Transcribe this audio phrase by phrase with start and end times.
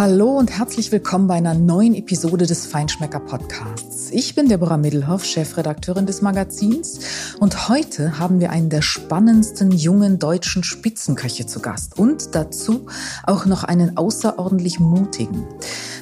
[0.00, 4.08] Hallo und herzlich willkommen bei einer neuen Episode des Feinschmecker Podcasts.
[4.10, 7.00] Ich bin Deborah Middelhoff, Chefredakteurin des Magazins
[7.38, 12.86] und heute haben wir einen der spannendsten jungen deutschen Spitzenköche zu Gast und dazu
[13.24, 15.44] auch noch einen außerordentlich mutigen.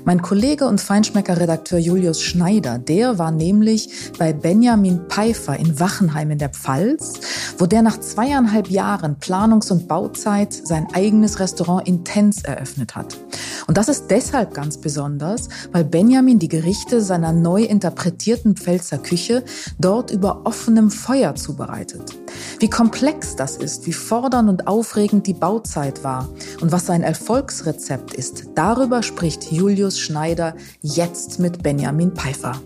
[0.09, 6.39] Mein Kollege und Feinschmecker-Redakteur Julius Schneider, der war nämlich bei Benjamin Pfeiffer in Wachenheim in
[6.39, 7.21] der Pfalz,
[7.59, 13.19] wo der nach zweieinhalb Jahren Planungs- und Bauzeit sein eigenes Restaurant Intens eröffnet hat.
[13.67, 19.45] Und das ist deshalb ganz besonders, weil Benjamin die Gerichte seiner neu interpretierten Pfälzer Küche
[19.79, 22.17] dort über offenem Feuer zubereitet.
[22.61, 26.29] Wie komplex das ist, wie fordernd und aufregend die Bauzeit war
[26.61, 32.61] und was sein Erfolgsrezept ist, darüber spricht Julius Schneider jetzt mit Benjamin Pfeiffer.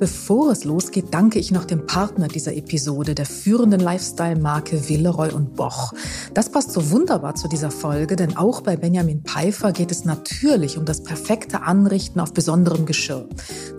[0.00, 5.54] Bevor es losgeht, danke ich noch dem Partner dieser Episode, der führenden Lifestyle-Marke Villeroy und
[5.54, 5.92] Boch.
[6.34, 10.78] Das passt so wunderbar zu dieser Folge, denn auch bei Benjamin Pfeiffer geht es natürlich
[10.78, 13.28] um das perfekte Anrichten auf besonderem Geschirr.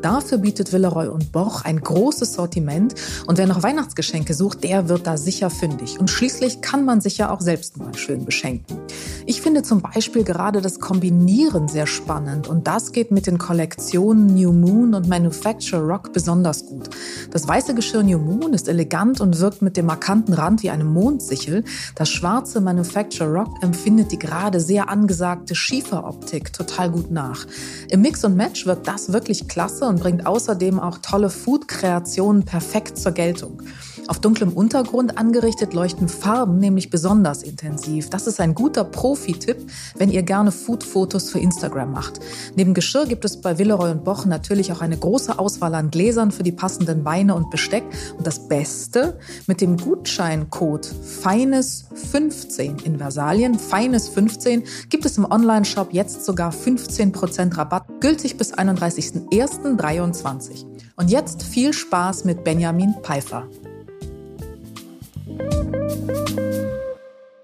[0.01, 2.95] Dafür bietet Villeroy und Boch ein großes Sortiment
[3.27, 5.99] und wer noch Weihnachtsgeschenke sucht, der wird da sicher fündig.
[5.99, 8.77] Und schließlich kann man sich ja auch selbst mal schön beschenken.
[9.25, 14.33] Ich finde zum Beispiel gerade das Kombinieren sehr spannend und das geht mit den Kollektionen
[14.33, 16.89] New Moon und Manufacture Rock besonders gut.
[17.31, 20.83] Das weiße Geschirr New Moon ist elegant und wirkt mit dem markanten Rand wie eine
[20.83, 21.63] Mondsichel.
[21.95, 27.45] Das schwarze Manufacture Rock empfindet die gerade sehr angesagte Schieferoptik total gut nach.
[27.89, 32.97] Im Mix und Match wirkt das wirklich klasse und bringt außerdem auch tolle Food-Kreationen perfekt
[32.97, 33.61] zur Geltung.
[34.07, 38.09] Auf dunklem Untergrund angerichtet leuchten Farben nämlich besonders intensiv.
[38.11, 39.57] Das ist ein guter Profi-Tipp,
[39.95, 42.19] wenn ihr gerne Food-Fotos für Instagram macht.
[42.55, 46.31] Neben Geschirr gibt es bei Villeroy und Boch natürlich auch eine große Auswahl an Gläsern
[46.31, 47.85] für die passenden Weine und Besteck.
[48.17, 50.85] Und das Beste, mit dem Gutscheincode
[51.23, 60.65] Feines15 in Versalien, Feines15, gibt es im Online-Shop jetzt sogar 15% Rabatt, gültig bis 31.01.23.
[60.97, 63.47] Und jetzt viel Spaß mit Benjamin Pfeiffer.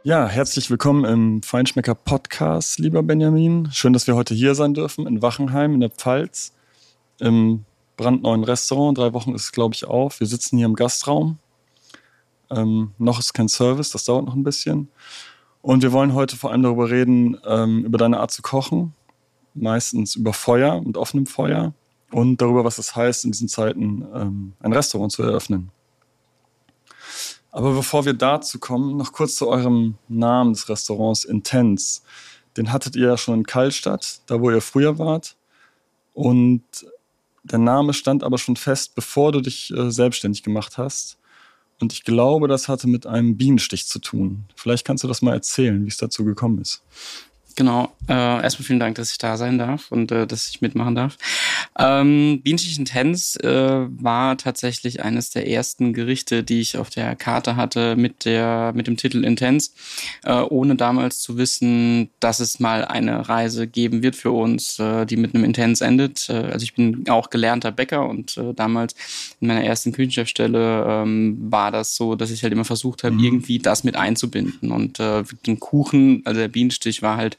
[0.03, 3.69] Ja, herzlich willkommen im Feinschmecker Podcast, lieber Benjamin.
[3.71, 6.51] Schön, dass wir heute hier sein dürfen in Wachenheim in der Pfalz
[7.21, 7.65] im
[8.01, 8.97] brandneuen Restaurant.
[8.97, 10.19] Drei Wochen ist es, glaube ich, auf.
[10.19, 11.37] Wir sitzen hier im Gastraum.
[12.49, 14.89] Ähm, noch ist kein Service, das dauert noch ein bisschen.
[15.61, 18.93] Und wir wollen heute vor allem darüber reden, ähm, über deine Art zu kochen.
[19.53, 21.73] Meistens über Feuer und offenem Feuer.
[22.11, 25.69] Und darüber, was es heißt, in diesen Zeiten ähm, ein Restaurant zu eröffnen.
[27.51, 32.01] Aber bevor wir dazu kommen, noch kurz zu eurem Namen des Restaurants Intense.
[32.57, 35.35] Den hattet ihr ja schon in Kallstadt, da wo ihr früher wart.
[36.13, 36.63] Und
[37.43, 41.17] der Name stand aber schon fest, bevor du dich äh, selbstständig gemacht hast.
[41.79, 44.45] Und ich glaube, das hatte mit einem Bienenstich zu tun.
[44.55, 46.83] Vielleicht kannst du das mal erzählen, wie es dazu gekommen ist.
[47.55, 47.91] Genau.
[48.07, 51.17] Äh, erstmal vielen Dank, dass ich da sein darf und äh, dass ich mitmachen darf.
[51.77, 57.55] Ähm, Bienenstich Intens äh, war tatsächlich eines der ersten Gerichte, die ich auf der Karte
[57.55, 59.73] hatte mit der mit dem Titel Intens,
[60.23, 65.05] äh, ohne damals zu wissen, dass es mal eine Reise geben wird für uns, äh,
[65.05, 66.29] die mit einem Intens endet.
[66.29, 68.95] Äh, also ich bin auch gelernter Bäcker und äh, damals
[69.39, 73.23] in meiner ersten Küchenchefstelle ähm, war das so, dass ich halt immer versucht habe, mhm.
[73.23, 77.37] irgendwie das mit einzubinden und äh, den Kuchen, also der Bienenstich war halt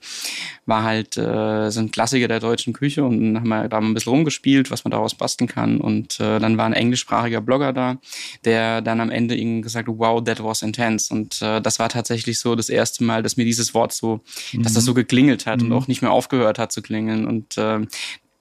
[0.64, 3.94] war halt so ein Klassiker der deutschen Küche und dann haben wir da mal ein
[3.94, 5.80] bisschen rumgespielt, was man daraus basteln kann.
[5.80, 7.98] Und äh, dann war ein englischsprachiger Blogger da,
[8.44, 11.12] der dann am Ende ihm gesagt hat, wow, that was intense.
[11.12, 14.20] Und äh, das war tatsächlich so das erste Mal, dass mir dieses Wort so,
[14.52, 14.62] mhm.
[14.62, 15.66] dass das so geklingelt hat mhm.
[15.66, 17.26] und auch nicht mehr aufgehört hat zu klingeln.
[17.26, 17.80] Und äh,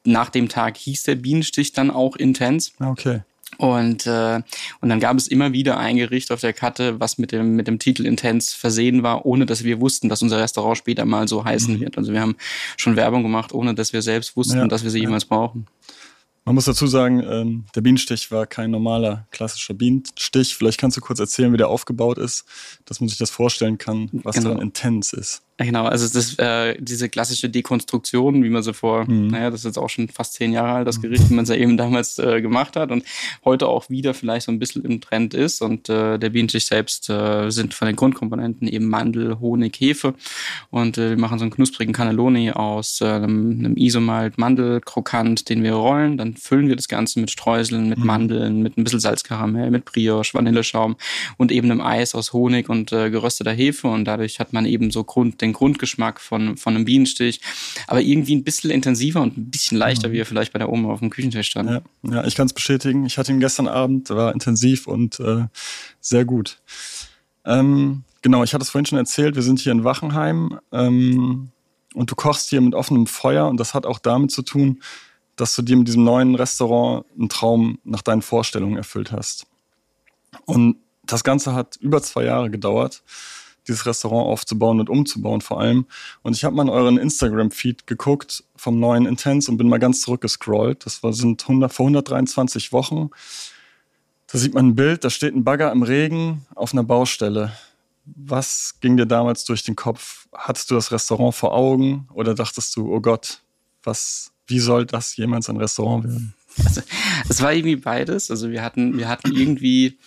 [0.04, 2.74] nach dem Tag hieß der Bienenstich dann auch intens.
[2.80, 3.22] Okay.
[3.58, 4.42] Und, äh,
[4.80, 7.68] und dann gab es immer wieder ein Gericht auf der Karte, was mit dem, mit
[7.68, 11.44] dem Titel Intens versehen war, ohne dass wir wussten, dass unser Restaurant später mal so
[11.44, 11.80] heißen mhm.
[11.82, 11.98] wird.
[11.98, 12.36] Also wir haben
[12.78, 15.04] schon Werbung gemacht, ohne dass wir selbst wussten, ja, dass wir sie ja.
[15.06, 15.68] jemals brauchen.
[16.44, 20.56] Man muss dazu sagen, ähm, der Bienenstich war kein normaler klassischer Bienenstich.
[20.56, 22.46] Vielleicht kannst du kurz erzählen, wie der aufgebaut ist,
[22.86, 24.50] dass man sich das vorstellen kann, was genau.
[24.50, 25.44] daran intens ist.
[25.63, 29.28] Genau, also das, äh, diese klassische Dekonstruktion, wie man sie vor, mhm.
[29.28, 31.03] naja, das ist jetzt auch schon fast zehn Jahre alt, das mhm.
[31.03, 33.03] Gericht, wie man es ja eben damals äh, gemacht hat und
[33.46, 35.61] heute auch wieder vielleicht so ein bisschen im Trend ist.
[35.61, 40.16] Und äh, der Bienenstich selbst äh, sind von den Grundkomponenten eben Mandel, Honig, Hefe.
[40.69, 45.63] Und äh, wir machen so einen knusprigen Cannelloni aus äh, einem, einem Isomalt Mandelkrokant, den
[45.63, 46.17] wir rollen.
[46.17, 48.05] Dann füllen wir das Ganze mit Streuseln, mit mhm.
[48.05, 50.96] Mandeln, mit ein bisschen Salzkaramell, mit Brioche, Vanilleschaum
[51.37, 53.87] und eben einem Eis aus Honig und gerösteter Hefe.
[53.87, 57.42] Und dadurch hat man eben so Grund, den den Grundgeschmack von, von einem Bienenstich,
[57.88, 60.14] aber irgendwie ein bisschen intensiver und ein bisschen leichter, mhm.
[60.14, 61.70] wie er vielleicht bei der Oma auf dem Küchentisch stand.
[61.70, 63.06] Ja, ja ich kann es bestätigen.
[63.06, 65.46] Ich hatte ihn gestern Abend, war intensiv und äh,
[66.00, 66.59] sehr gut.
[67.46, 70.59] Ähm, genau, ich hatte es vorhin schon erzählt, wir sind hier in Wachenheim.
[70.72, 71.50] Ähm,
[71.94, 74.82] und du kochst hier mit offenem Feuer und das hat auch damit zu tun,
[75.36, 79.46] dass du dir mit diesem neuen Restaurant einen Traum nach deinen Vorstellungen erfüllt hast.
[80.46, 83.04] Und das Ganze hat über zwei Jahre gedauert,
[83.67, 85.85] dieses Restaurant aufzubauen und umzubauen vor allem.
[86.23, 90.02] Und ich habe mal in euren Instagram-Feed geguckt vom neuen Intense und bin mal ganz
[90.02, 90.85] zurückgescrollt.
[90.85, 93.09] Das war, sind 100, vor 123 Wochen.
[94.31, 97.52] Da sieht man ein Bild, da steht ein Bagger im Regen auf einer Baustelle.
[98.05, 100.28] Was ging dir damals durch den Kopf?
[100.34, 103.41] Hattest du das Restaurant vor Augen oder dachtest du, oh Gott,
[103.84, 106.34] was, wie soll das jemals ein Restaurant werden?
[106.66, 106.81] Also,
[107.29, 108.29] es war irgendwie beides.
[108.29, 109.97] Also wir hatten, wir hatten irgendwie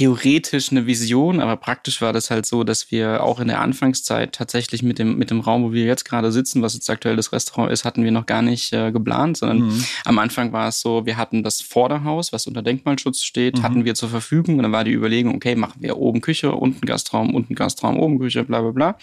[0.00, 4.32] theoretisch eine Vision, aber praktisch war das halt so, dass wir auch in der Anfangszeit
[4.32, 7.32] tatsächlich mit dem, mit dem Raum, wo wir jetzt gerade sitzen, was jetzt aktuell das
[7.34, 9.84] Restaurant ist, hatten wir noch gar nicht äh, geplant, sondern mhm.
[10.06, 13.62] am Anfang war es so, wir hatten das Vorderhaus, was unter Denkmalschutz steht, mhm.
[13.62, 16.86] hatten wir zur Verfügung und dann war die Überlegung, okay, machen wir oben Küche, unten
[16.86, 18.98] Gastraum, unten Gastraum, oben Küche, bla bla bla.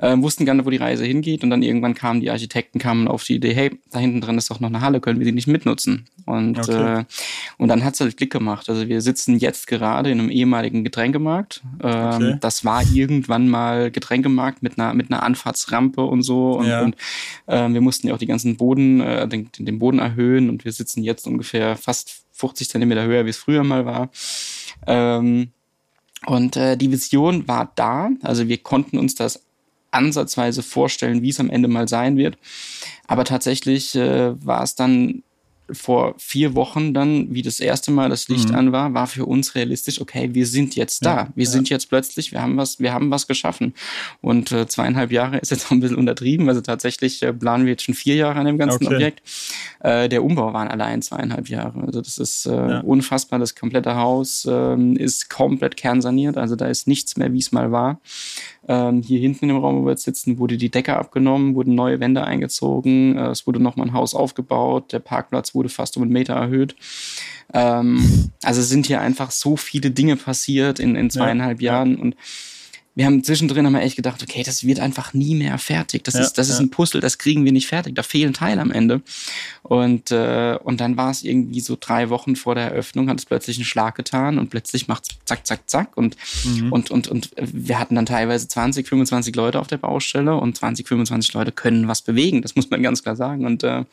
[0.00, 3.06] Äh, wussten gar nicht, wo die Reise hingeht und dann irgendwann kamen die Architekten, kamen
[3.06, 5.32] auf die Idee, hey, da hinten dran ist doch noch eine Halle, können wir die
[5.32, 6.06] nicht mitnutzen?
[6.26, 7.02] Und, okay.
[7.02, 7.04] äh,
[7.56, 8.68] und dann hat es halt Klick gemacht.
[8.68, 11.62] Also wir sitzen jetzt gerade in einem ehemaligen Getränkemarkt.
[11.82, 12.36] Ähm, okay.
[12.40, 16.52] Das war irgendwann mal Getränkemarkt mit einer, mit einer Anfahrtsrampe und so.
[16.52, 16.82] Und, ja.
[16.82, 16.96] und
[17.46, 20.72] äh, wir mussten ja auch die ganzen Boden, äh, den, den Boden erhöhen und wir
[20.72, 24.10] sitzen jetzt ungefähr fast 50 Zentimeter höher, wie es früher mal war.
[24.86, 25.50] Ähm,
[26.26, 28.10] und äh, die Vision war da.
[28.22, 29.42] Also wir konnten uns das
[29.90, 32.36] ansatzweise vorstellen, wie es am Ende mal sein wird.
[33.06, 35.22] Aber tatsächlich äh, war es dann
[35.70, 38.54] vor vier Wochen dann, wie das erste Mal das Licht mhm.
[38.54, 41.16] an war, war für uns realistisch, okay, wir sind jetzt da.
[41.16, 41.50] Ja, wir ja.
[41.50, 43.74] sind jetzt plötzlich, wir haben was, wir haben was geschaffen.
[44.20, 46.48] Und äh, zweieinhalb Jahre ist jetzt auch ein bisschen untertrieben.
[46.48, 48.94] Also tatsächlich äh, planen wir jetzt schon vier Jahre an dem ganzen okay.
[48.94, 49.22] Objekt.
[49.80, 51.80] Äh, der Umbau waren allein zweieinhalb Jahre.
[51.80, 52.80] Also das ist äh, ja.
[52.80, 53.38] unfassbar.
[53.38, 56.36] Das komplette Haus äh, ist komplett kernsaniert.
[56.36, 58.00] Also da ist nichts mehr, wie es mal war.
[58.66, 62.00] Ähm, hier hinten im Raum, wo wir jetzt sitzen, wurde die Decke abgenommen, wurden neue
[62.00, 66.12] Wände eingezogen, äh, es wurde nochmal ein Haus aufgebaut, der Parkplatz wurde fast um einen
[66.12, 66.74] Meter erhöht.
[67.52, 72.02] Ähm, also sind hier einfach so viele Dinge passiert in, in zweieinhalb ja, Jahren ja.
[72.02, 72.16] und
[72.96, 76.04] wir haben zwischendrin haben wir echt gedacht, okay, das wird einfach nie mehr fertig.
[76.04, 76.54] Das ja, ist, das ja.
[76.54, 77.96] ist ein Puzzle, das kriegen wir nicht fertig.
[77.96, 79.02] Da fehlen Teile am Ende.
[79.62, 83.26] Und, äh, und dann war es irgendwie so drei Wochen vor der Eröffnung, hat es
[83.26, 85.96] plötzlich einen Schlag getan und plötzlich macht es zack, zack, zack.
[85.96, 86.72] Und, mhm.
[86.72, 90.86] und, und, und wir hatten dann teilweise 20, 25 Leute auf der Baustelle und 20,
[90.86, 92.42] 25 Leute können was bewegen.
[92.42, 93.44] Das muss man ganz klar sagen.
[93.44, 93.84] Und, äh,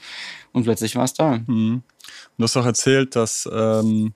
[0.52, 1.40] und plötzlich war es da.
[1.48, 1.82] Mhm.
[2.38, 4.14] Du hast auch erzählt, dass ähm,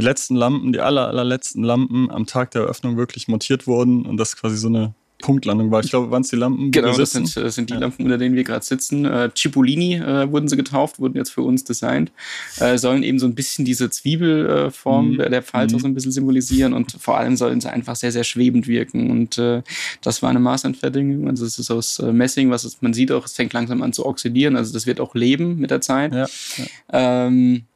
[0.00, 4.16] die letzten Lampen, die aller, allerletzten Lampen am Tag der Eröffnung wirklich montiert wurden und
[4.16, 5.84] das quasi so eine Punktlandung war.
[5.84, 6.70] Ich glaube, waren es die Lampen?
[6.70, 7.80] Genau, das sind, das sind die ja.
[7.80, 9.04] Lampen, unter denen wir gerade sitzen.
[9.04, 12.10] Äh, Cipollini äh, wurden sie getauft, wurden jetzt für uns designt.
[12.58, 15.18] Äh, sollen eben so ein bisschen diese Zwiebelform mhm.
[15.18, 15.76] der, der Pfalz mhm.
[15.76, 19.10] auch so ein bisschen symbolisieren und vor allem sollen sie einfach sehr, sehr schwebend wirken.
[19.10, 19.62] Und äh,
[20.00, 21.28] das war eine Maßanfertigung.
[21.28, 23.92] Also es ist aus äh, Messing, was es, man sieht auch, es fängt langsam an
[23.92, 24.56] zu oxidieren.
[24.56, 26.14] Also das wird auch leben mit der Zeit.
[26.14, 26.26] Ja.
[26.56, 27.26] Ja.
[27.26, 27.66] Ähm,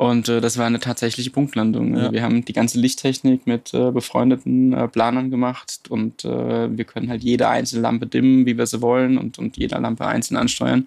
[0.00, 1.94] und äh, das war eine tatsächliche Punktlandung.
[1.94, 2.10] Ja.
[2.10, 7.10] Wir haben die ganze Lichttechnik mit äh, befreundeten äh, Planern gemacht und äh, wir können
[7.10, 10.86] halt jede einzelne Lampe dimmen, wie wir sie wollen und, und jeder Lampe einzeln ansteuern.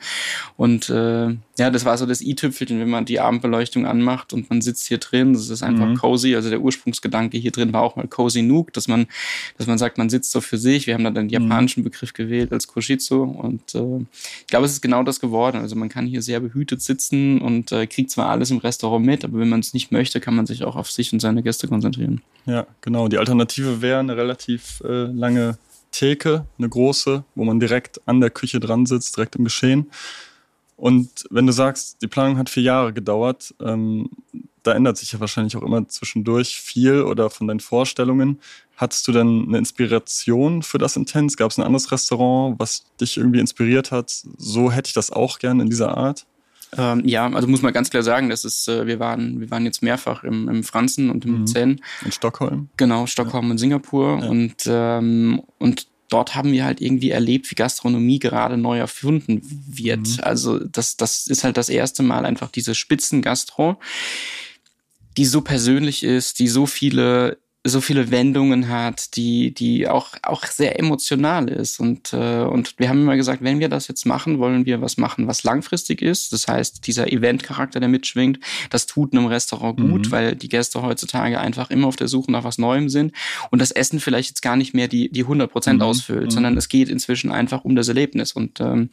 [0.57, 4.61] Und äh, ja, das war so das i-Tüpfelchen, wenn man die Abendbeleuchtung anmacht und man
[4.61, 5.33] sitzt hier drin.
[5.33, 5.97] Das ist einfach mhm.
[5.97, 6.35] cozy.
[6.35, 9.05] Also der Ursprungsgedanke hier drin war auch mal cozy Nook, dass man,
[9.57, 10.87] dass man sagt, man sitzt so für sich.
[10.87, 11.29] Wir haben dann den mhm.
[11.29, 11.83] japanischen.
[11.83, 14.05] Begriff gewählt als Koshitsu und äh,
[14.41, 15.57] ich glaube, es ist genau das geworden.
[15.57, 19.23] Also man kann hier sehr behütet sitzen und äh, kriegt zwar alles im Restaurant mit,
[19.23, 21.67] aber wenn man es nicht möchte, kann man sich auch auf sich und seine Gäste
[21.67, 22.21] konzentrieren.
[22.45, 23.07] Ja, genau.
[23.07, 25.57] Die Alternative wäre eine relativ äh, lange
[25.91, 29.87] Theke, eine große, wo man direkt an der Küche dran sitzt, direkt im Geschehen.
[30.75, 34.09] Und wenn du sagst, die Planung hat vier Jahre gedauert, ähm,
[34.63, 38.39] da ändert sich ja wahrscheinlich auch immer zwischendurch viel oder von deinen Vorstellungen.
[38.77, 41.37] Hattest du denn eine Inspiration für das Intens?
[41.37, 44.09] Gab es ein anderes Restaurant, was dich irgendwie inspiriert hat?
[44.37, 46.25] So hätte ich das auch gerne in dieser Art.
[46.75, 49.65] Ähm, ja, also muss man ganz klar sagen, das ist, äh, wir waren, wir waren
[49.65, 51.47] jetzt mehrfach im, im Franzen und im mhm.
[51.47, 51.81] Zen.
[52.03, 52.69] In Stockholm.
[52.77, 53.51] Genau, Stockholm ja.
[53.51, 54.19] und Singapur.
[54.19, 54.29] Ja.
[54.29, 60.07] Und, ähm, und dort haben wir halt irgendwie erlebt, wie Gastronomie gerade neu erfunden wird.
[60.07, 60.19] Mhm.
[60.21, 63.77] Also das, das ist halt das erste Mal einfach diese Spitzengastro,
[65.17, 70.45] die so persönlich ist, die so viele so viele Wendungen hat, die, die auch, auch
[70.45, 71.79] sehr emotional ist.
[71.79, 74.97] Und, äh, und wir haben immer gesagt, wenn wir das jetzt machen, wollen wir was
[74.97, 76.33] machen, was langfristig ist.
[76.33, 78.39] Das heißt, dieser Event-Charakter, der mitschwingt,
[78.69, 80.11] das tut einem Restaurant gut, mhm.
[80.11, 83.13] weil die Gäste heutzutage einfach immer auf der Suche nach was Neuem sind
[83.49, 85.85] und das Essen vielleicht jetzt gar nicht mehr die, die 100 Prozent mhm.
[85.85, 86.31] ausfüllt, mhm.
[86.31, 88.33] sondern es geht inzwischen einfach um das Erlebnis.
[88.33, 88.89] Und, ähm,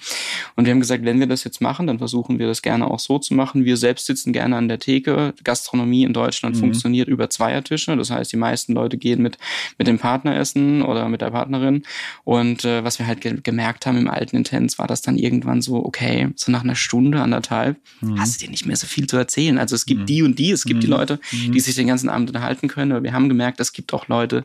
[0.55, 3.01] und wir haben gesagt, wenn wir das jetzt machen, dann versuchen wir das gerne auch
[3.01, 3.65] so zu machen.
[3.65, 5.35] Wir selbst sitzen gerne an der Theke.
[5.43, 6.61] Gastronomie in Deutschland mhm.
[6.61, 7.97] funktioniert über Zweiertische.
[7.97, 9.39] Das heißt, die meisten meisten Leute gehen mit,
[9.79, 11.83] mit dem Partner essen oder mit der Partnerin.
[12.25, 15.63] Und äh, was wir halt ge gemerkt haben im alten Intens, war das dann irgendwann
[15.63, 18.21] so, okay, so nach einer Stunde, anderthalb, mhm.
[18.21, 19.59] hast du dir nicht mehr so viel zu erzählen.
[19.59, 20.07] Also es gibt mhm.
[20.07, 20.81] die und die, es gibt mhm.
[20.81, 21.61] die Leute, die mhm.
[21.61, 24.45] sich den ganzen Abend unterhalten können, aber wir haben gemerkt, es gibt auch Leute,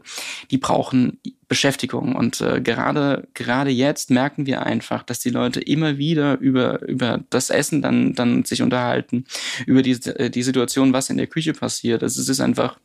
[0.52, 1.18] die brauchen
[1.48, 2.16] Beschäftigung.
[2.16, 7.24] Und äh, gerade, gerade jetzt merken wir einfach, dass die Leute immer wieder über, über
[7.30, 9.26] das Essen dann, dann sich unterhalten,
[9.66, 12.02] über die, äh, die Situation, was in der Küche passiert.
[12.02, 12.80] Also es ist einfach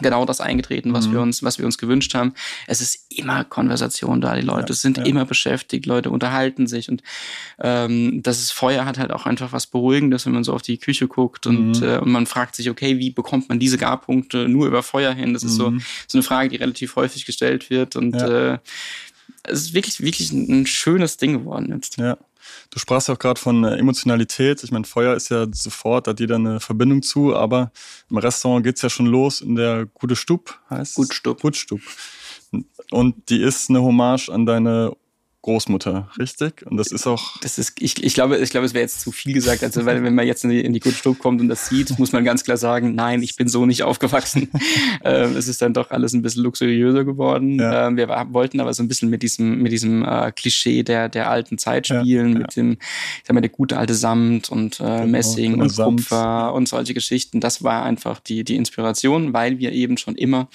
[0.00, 1.12] genau das eingetreten, was mhm.
[1.12, 2.34] wir uns, was wir uns gewünscht haben.
[2.66, 4.34] Es ist immer Konversation da.
[4.34, 5.04] Die Leute ja, sind ja.
[5.04, 7.02] immer beschäftigt, Leute unterhalten sich und
[7.60, 11.08] ähm, das Feuer hat halt auch einfach was Beruhigendes, wenn man so auf die Küche
[11.08, 11.86] guckt und, mhm.
[11.86, 15.34] äh, und man fragt sich, okay, wie bekommt man diese Garpunkte nur über Feuer hin?
[15.34, 15.82] Das ist so, mhm.
[16.06, 18.54] so eine Frage, die relativ häufig gestellt wird und ja.
[18.54, 18.58] äh,
[19.44, 21.98] es ist wirklich, wirklich ein, ein schönes Ding geworden jetzt.
[21.98, 22.16] Ja.
[22.70, 24.62] Du sprachst ja auch gerade von äh, Emotionalität.
[24.64, 27.72] Ich meine, Feuer ist ja sofort, da hat jeder eine Verbindung zu, aber
[28.10, 31.40] im Restaurant geht's ja schon los in der Gute Stub, heißt Gutstub.
[31.40, 31.80] Gutstub.
[32.90, 34.94] Und die ist eine Hommage an deine
[35.42, 36.64] Großmutter, richtig?
[36.66, 37.40] Und das ist auch.
[37.40, 39.64] Das ist, ich, ich glaube, ich glaube, es wäre jetzt zu viel gesagt.
[39.64, 42.12] Also, weil wenn man jetzt in die, in die Gutstub kommt und das sieht, muss
[42.12, 44.50] man ganz klar sagen, nein, ich bin so nicht aufgewachsen.
[45.04, 47.58] ähm, es ist dann doch alles ein bisschen luxuriöser geworden.
[47.58, 47.88] Ja.
[47.88, 51.28] Ähm, wir wollten aber so ein bisschen mit diesem, mit diesem äh, Klischee der, der
[51.28, 54.84] alten Zeit spielen, ja, mit dem, ich sag mal, der gute alte Samt und äh,
[54.84, 57.40] genau, Messing und Kupfer und solche Geschichten.
[57.40, 60.48] Das war einfach die, die Inspiration, weil wir eben schon immer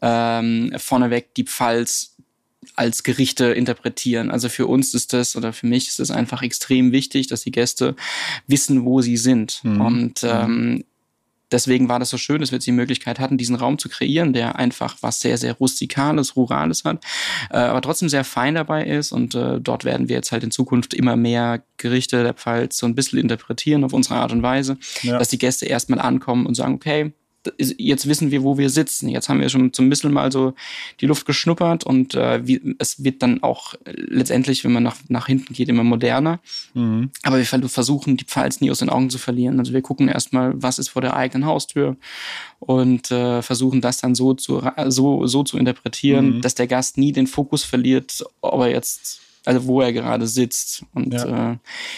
[0.00, 2.09] ähm, vorneweg die Pfalz
[2.76, 4.30] als Gerichte interpretieren.
[4.30, 7.50] Also für uns ist das oder für mich ist es einfach extrem wichtig, dass die
[7.50, 7.96] Gäste
[8.46, 9.60] wissen, wo sie sind.
[9.62, 9.80] Mhm.
[9.80, 10.28] Und mhm.
[10.28, 10.84] ähm,
[11.50, 14.32] deswegen war das so schön, dass wir jetzt die Möglichkeit hatten, diesen Raum zu kreieren,
[14.32, 17.04] der einfach was sehr, sehr Rustikales, Rurales hat,
[17.50, 19.12] äh, aber trotzdem sehr fein dabei ist.
[19.12, 22.86] Und äh, dort werden wir jetzt halt in Zukunft immer mehr Gerichte der Pfalz so
[22.86, 25.18] ein bisschen interpretieren auf unsere Art und Weise, ja.
[25.18, 27.12] dass die Gäste erstmal ankommen und sagen, okay,
[27.58, 29.08] jetzt wissen wir, wo wir sitzen.
[29.08, 30.54] Jetzt haben wir schon zum bisschen mal so
[31.00, 35.26] die Luft geschnuppert und äh, wie, es wird dann auch letztendlich, wenn man nach, nach
[35.26, 36.40] hinten geht, immer moderner.
[36.74, 37.10] Mhm.
[37.22, 39.58] Aber wir versuchen, die Pfalz nie aus den Augen zu verlieren.
[39.58, 41.96] Also wir gucken erstmal, was ist vor der eigenen Haustür
[42.58, 46.40] und äh, versuchen das dann so zu, so, so zu interpretieren, mhm.
[46.42, 50.84] dass der Gast nie den Fokus verliert, ob er jetzt also wo er gerade sitzt.
[50.92, 51.52] Und ja.
[51.52, 51.56] äh,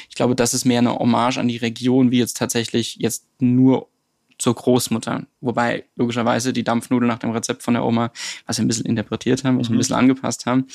[0.08, 3.88] ich glaube, das ist mehr eine Hommage an die Region, wie jetzt tatsächlich jetzt nur
[4.38, 5.26] zur Großmutter.
[5.40, 8.12] Wobei logischerweise die Dampfnudeln nach dem Rezept von der Oma,
[8.46, 9.78] was wir ein bisschen interpretiert haben, was wir ein mhm.
[9.78, 10.66] bisschen angepasst haben,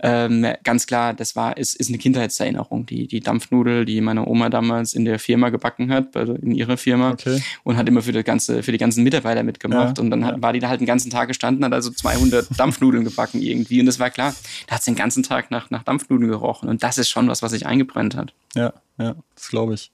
[0.00, 2.86] ähm, ganz klar, das war, ist, ist eine Kindheitserinnerung.
[2.86, 6.76] Die, die Dampfnudel, die meine Oma damals in der Firma gebacken hat, also in ihrer
[6.76, 7.40] Firma, okay.
[7.62, 9.98] und hat immer für, das ganze, für die ganzen Mitarbeiter mitgemacht.
[9.98, 10.42] Ja, und dann hat, ja.
[10.42, 13.80] war die da halt den ganzen Tag gestanden, hat also 200 Dampfnudeln gebacken irgendwie.
[13.80, 14.34] Und das war klar,
[14.66, 16.68] da hat es den ganzen Tag nach, nach Dampfnudeln gerochen.
[16.68, 18.34] Und das ist schon was, was sich eingebrannt hat.
[18.54, 19.92] Ja, ja, das glaube ich.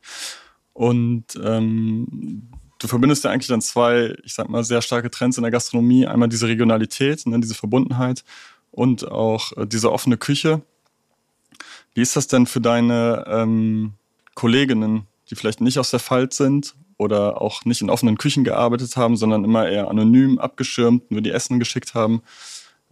[0.72, 2.48] Und ähm,
[2.82, 6.06] du verbindest ja eigentlich dann zwei, ich sag mal, sehr starke Trends in der Gastronomie.
[6.06, 8.24] Einmal diese Regionalität, ne, diese Verbundenheit
[8.72, 10.62] und auch äh, diese offene Küche.
[11.94, 13.92] Wie ist das denn für deine ähm,
[14.34, 18.96] Kolleginnen, die vielleicht nicht aus der Pfalz sind oder auch nicht in offenen Küchen gearbeitet
[18.96, 22.22] haben, sondern immer eher anonym, abgeschirmt, nur die Essen geschickt haben?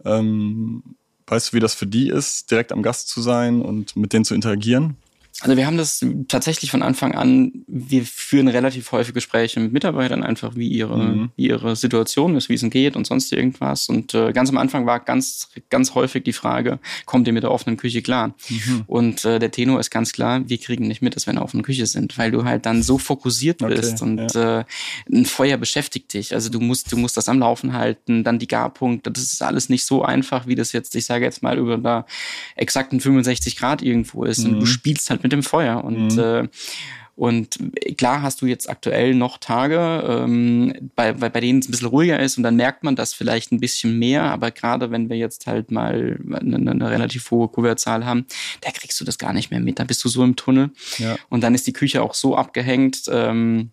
[0.05, 0.83] Ähm,
[1.27, 4.25] weißt du, wie das für die ist, direkt am Gast zu sein und mit denen
[4.25, 4.95] zu interagieren?
[5.39, 10.23] Also wir haben das tatsächlich von Anfang an, wir führen relativ häufig Gespräche mit Mitarbeitern
[10.23, 11.31] einfach, wie ihre, mhm.
[11.35, 13.89] wie ihre Situation ist, wie es ihnen geht und sonst irgendwas.
[13.89, 17.51] Und äh, ganz am Anfang war ganz, ganz häufig die Frage, kommt ihr mit der
[17.51, 18.35] offenen Küche klar?
[18.49, 18.83] Mhm.
[18.85, 21.45] Und äh, der Tenor ist ganz klar, wir kriegen nicht mit, dass wir in der
[21.45, 24.59] offenen Küche sind, weil du halt dann so fokussiert bist okay, und ja.
[24.59, 24.65] äh,
[25.11, 26.35] ein Feuer beschäftigt dich.
[26.35, 29.69] Also du musst, du musst das am Laufen halten, dann die Garpunkte, das ist alles
[29.69, 32.05] nicht so einfach, wie das jetzt, ich sage jetzt mal, über da
[32.55, 34.39] exakten 65 Grad irgendwo ist.
[34.39, 34.53] Mhm.
[34.53, 35.83] Und du spielst halt mit mit dem Feuer.
[35.83, 36.19] Und, mhm.
[36.19, 36.47] äh,
[37.15, 37.59] und
[37.97, 41.87] klar hast du jetzt aktuell noch Tage, ähm, bei, bei, bei denen es ein bisschen
[41.87, 44.23] ruhiger ist und dann merkt man das vielleicht ein bisschen mehr.
[44.23, 48.25] Aber gerade wenn wir jetzt halt mal eine, eine relativ hohe Kuvertzahl haben,
[48.61, 49.79] da kriegst du das gar nicht mehr mit.
[49.79, 50.71] Da bist du so im Tunnel.
[50.97, 51.17] Ja.
[51.29, 53.71] Und dann ist die Küche auch so abgehängt, ähm,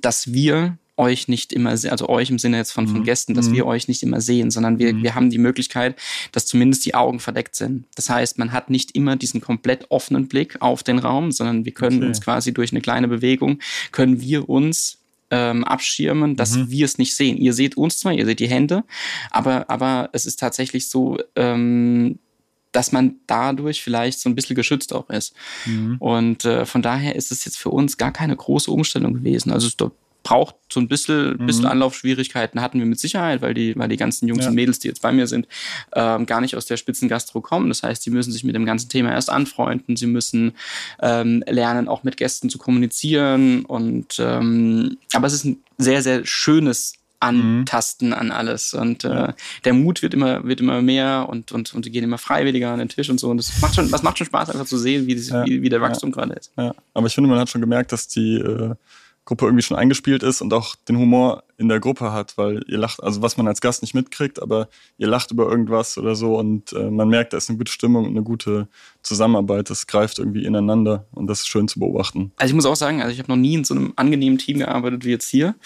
[0.00, 3.04] dass wir euch nicht immer, also euch im Sinne jetzt von, von mhm.
[3.04, 3.54] Gästen, dass mhm.
[3.54, 5.02] wir euch nicht immer sehen, sondern wir, mhm.
[5.02, 5.96] wir haben die Möglichkeit,
[6.32, 7.84] dass zumindest die Augen verdeckt sind.
[7.94, 11.72] Das heißt, man hat nicht immer diesen komplett offenen Blick auf den Raum, sondern wir
[11.72, 12.06] können okay.
[12.06, 13.60] uns quasi durch eine kleine Bewegung,
[13.92, 14.98] können wir uns
[15.30, 16.70] ähm, abschirmen, dass mhm.
[16.70, 17.36] wir es nicht sehen.
[17.36, 18.84] Ihr seht uns zwar, ihr seht die Hände,
[19.30, 22.18] aber, aber es ist tatsächlich so, ähm,
[22.72, 25.34] dass man dadurch vielleicht so ein bisschen geschützt auch ist.
[25.64, 25.96] Mhm.
[25.98, 29.52] Und äh, von daher ist es jetzt für uns gar keine große Umstellung gewesen.
[29.52, 29.68] Also
[30.22, 31.46] braucht so ein bisschen, mhm.
[31.46, 34.50] bisschen Anlaufschwierigkeiten hatten wir mit Sicherheit, weil die, weil die ganzen Jungs ja.
[34.50, 35.48] und Mädels, die jetzt bei mir sind,
[35.94, 37.68] ähm, gar nicht aus der Spitzengastro kommen.
[37.68, 40.52] Das heißt, sie müssen sich mit dem ganzen Thema erst anfreunden, sie müssen
[41.00, 43.64] ähm, lernen, auch mit Gästen zu kommunizieren.
[43.64, 48.74] Und ähm, aber es ist ein sehr, sehr schönes antasten an alles.
[48.74, 49.32] Und äh,
[49.64, 52.78] der Mut wird immer, wird immer mehr und, und, und die gehen immer freiwilliger an
[52.78, 53.30] den Tisch und so.
[53.30, 55.44] Und das macht schon, das macht schon Spaß, einfach zu sehen, wie, das, ja.
[55.44, 56.14] wie, wie der Wachstum ja.
[56.14, 56.52] gerade ist.
[56.94, 58.74] Aber ich finde, man hat schon gemerkt, dass die äh,
[59.28, 62.78] Gruppe irgendwie schon eingespielt ist und auch den Humor in der Gruppe hat, weil ihr
[62.78, 66.38] lacht, also was man als Gast nicht mitkriegt, aber ihr lacht über irgendwas oder so
[66.38, 68.68] und äh, man merkt, da ist eine gute Stimmung und eine gute
[69.02, 69.68] Zusammenarbeit.
[69.68, 72.32] Das greift irgendwie ineinander und das ist schön zu beobachten.
[72.36, 74.60] Also ich muss auch sagen, also ich habe noch nie in so einem angenehmen Team
[74.60, 75.56] gearbeitet wie jetzt hier.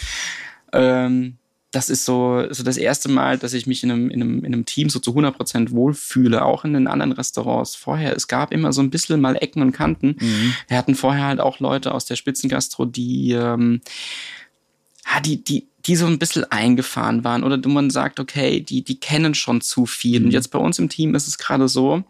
[0.73, 1.39] Ähm,
[1.73, 4.53] das ist so, so das erste Mal, dass ich mich in einem, in einem, in
[4.53, 7.75] einem Team so zu 100 Prozent wohlfühle, auch in den anderen Restaurants.
[7.75, 10.17] Vorher, es gab immer so ein bisschen mal Ecken und Kanten.
[10.21, 10.55] Mhm.
[10.69, 13.81] Wir hatten vorher halt auch Leute aus der Spitzengastro, die, ähm,
[15.25, 19.35] die, die, die so ein bisschen eingefahren waren oder man sagt, okay, die, die kennen
[19.35, 20.21] schon zu viel.
[20.21, 20.27] Mhm.
[20.27, 22.05] Und jetzt bei uns im Team ist es gerade so,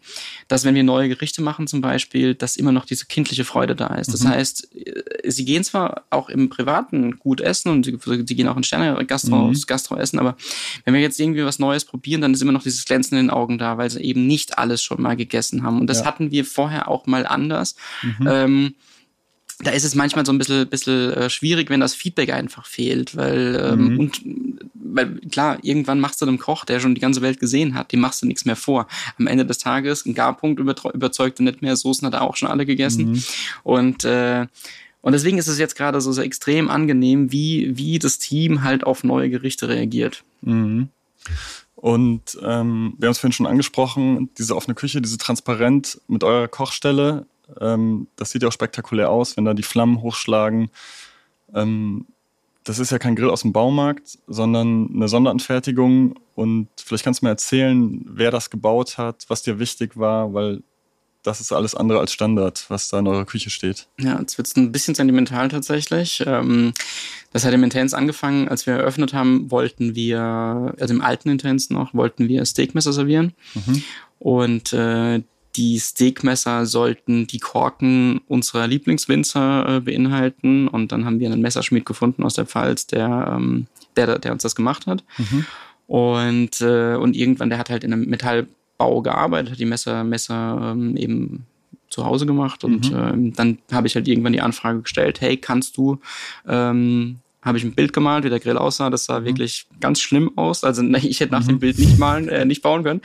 [0.47, 3.95] dass wenn wir neue Gerichte machen zum Beispiel, dass immer noch diese kindliche Freude da
[3.95, 4.13] ist.
[4.13, 4.29] Das mhm.
[4.29, 8.57] heißt, äh, sie gehen zwar auch im Privaten gut essen und sie, sie gehen auch
[8.57, 9.59] in Sterne Gastro, mhm.
[9.65, 10.37] Gastro essen, aber
[10.85, 13.29] wenn wir jetzt irgendwie was Neues probieren, dann ist immer noch dieses Glänzen in den
[13.31, 15.79] Augen da, weil sie eben nicht alles schon mal gegessen haben.
[15.79, 16.05] Und das ja.
[16.05, 17.75] hatten wir vorher auch mal anders.
[18.03, 18.27] Mhm.
[18.27, 18.75] Ähm,
[19.63, 23.15] da ist es manchmal so ein bisschen, bisschen äh, schwierig, wenn das Feedback einfach fehlt,
[23.15, 23.99] weil ähm, mhm.
[23.99, 24.21] und
[24.73, 27.99] weil klar, irgendwann machst du einem Koch, der schon die ganze Welt gesehen hat, dem
[27.99, 28.87] machst du nichts mehr vor.
[29.17, 32.65] Am Ende des Tages, ein Garpunkt überzeugt nicht mehr, Soßen hat er auch schon alle
[32.65, 33.11] gegessen.
[33.11, 33.23] Mhm.
[33.63, 34.45] Und äh,
[35.01, 38.85] und deswegen ist es jetzt gerade so, so extrem angenehm, wie, wie das Team halt
[38.85, 40.23] auf neue Gerichte reagiert.
[40.39, 40.87] Mhm.
[41.75, 46.47] Und ähm, wir haben es vorhin schon angesprochen, diese offene Küche, diese transparent mit eurer
[46.47, 47.25] Kochstelle,
[47.61, 50.69] ähm, das sieht ja auch spektakulär aus, wenn da die Flammen hochschlagen.
[51.53, 52.05] Ähm,
[52.63, 56.15] das ist ja kein Grill aus dem Baumarkt, sondern eine Sonderanfertigung.
[56.35, 60.63] Und vielleicht kannst du mir erzählen, wer das gebaut hat, was dir wichtig war, weil
[61.23, 63.87] das ist alles andere als Standard, was da in eurer Küche steht.
[63.99, 66.21] Ja, jetzt wird es ein bisschen sentimental tatsächlich.
[66.25, 66.73] Ähm,
[67.31, 71.69] das hat im Intens angefangen, als wir eröffnet haben, wollten wir, also im alten Intens
[71.69, 73.33] noch, wollten wir Steakmesser servieren.
[73.53, 73.83] Mhm.
[74.19, 75.21] Und äh,
[75.55, 80.67] die Steakmesser sollten die Korken unserer Lieblingswinzer äh, beinhalten.
[80.67, 84.43] Und dann haben wir einen Messerschmied gefunden aus der Pfalz, der, ähm, der, der uns
[84.43, 85.03] das gemacht hat.
[85.17, 85.45] Mhm.
[85.87, 90.73] Und, äh, und irgendwann, der hat halt in einem Metallbau gearbeitet, hat die Messer, Messer
[90.73, 91.45] ähm, eben
[91.89, 92.63] zu Hause gemacht.
[92.63, 92.97] Und mhm.
[92.97, 95.99] ähm, dann habe ich halt irgendwann die Anfrage gestellt, hey, kannst du
[96.47, 98.89] ähm, habe ich ein Bild gemalt, wie der Grill aussah.
[98.89, 99.25] Das sah mhm.
[99.25, 100.63] wirklich ganz schlimm aus.
[100.63, 101.49] Also ich hätte nach mhm.
[101.49, 103.01] dem Bild nicht malen, äh, nicht bauen können.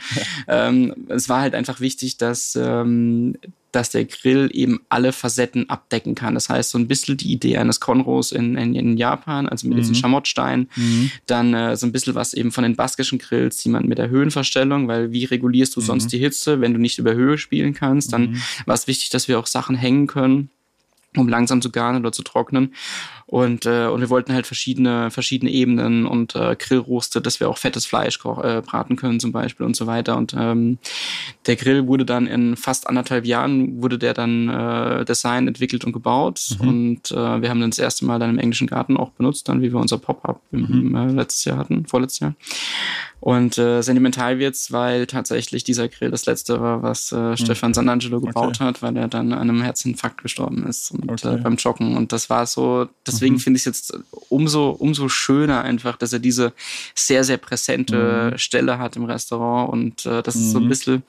[0.47, 3.35] ähm, es war halt einfach wichtig, dass ähm,
[3.71, 6.33] dass der Grill eben alle Facetten abdecken kann.
[6.33, 9.75] Das heißt, so ein bisschen die Idee eines Conros in, in, in Japan, also mit
[9.75, 9.81] mhm.
[9.81, 10.69] diesen Schamottsteinen.
[10.75, 11.11] Mhm.
[11.27, 14.09] Dann äh, so ein bisschen was eben von den baskischen Grills, die man mit der
[14.09, 15.85] Höhenverstellung, weil wie regulierst du mhm.
[15.85, 18.11] sonst die Hitze, wenn du nicht über Höhe spielen kannst?
[18.11, 18.41] Dann mhm.
[18.65, 20.49] war es wichtig, dass wir auch Sachen hängen können
[21.17, 22.75] um langsam zu garen oder zu trocknen.
[23.29, 27.59] Und, äh, und wir wollten halt verschiedene, verschiedene Ebenen und äh, Grillroste, dass wir auch
[27.59, 30.17] fettes Fleisch äh, braten können zum Beispiel und so weiter.
[30.17, 30.79] Und ähm,
[31.45, 35.93] der Grill wurde dann in fast anderthalb Jahren, wurde der dann äh, Design entwickelt und
[35.93, 36.57] gebaut.
[36.59, 36.67] Mhm.
[36.67, 39.61] Und äh, wir haben dann das erste Mal dann im englischen Garten auch benutzt, dann
[39.61, 40.95] wie wir unser Pop-Up mhm.
[40.95, 42.33] äh, letztes Jahr hatten, vorletztes Jahr.
[43.19, 47.37] Und äh, sentimental wird's, weil tatsächlich dieser Grill das letzte war, was äh, mhm.
[47.37, 48.63] Stefan Sanangelo gebaut okay.
[48.63, 51.35] hat, weil er dann an einem Herzinfarkt gestorben ist und, okay.
[51.35, 51.97] äh, beim Joggen.
[51.97, 52.87] Und das war so,
[53.19, 53.39] deswegen mhm.
[53.39, 56.53] finde ich es jetzt umso, umso schöner einfach, dass er diese
[56.95, 58.37] sehr, sehr präsente mhm.
[58.37, 59.71] Stelle hat im Restaurant.
[59.71, 60.69] Und äh, das ist so ein mhm.
[60.69, 61.03] bisschen,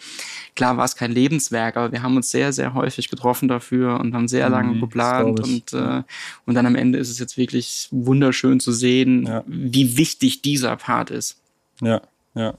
[0.56, 4.14] klar war es kein Lebenswerk, aber wir haben uns sehr, sehr häufig getroffen dafür und
[4.14, 5.40] haben sehr lange mhm, geplant.
[5.40, 6.02] Und, äh,
[6.46, 9.44] und dann am Ende ist es jetzt wirklich wunderschön zu sehen, ja.
[9.46, 11.36] wie wichtig dieser Part ist.
[11.80, 12.02] Ja,
[12.34, 12.54] ja.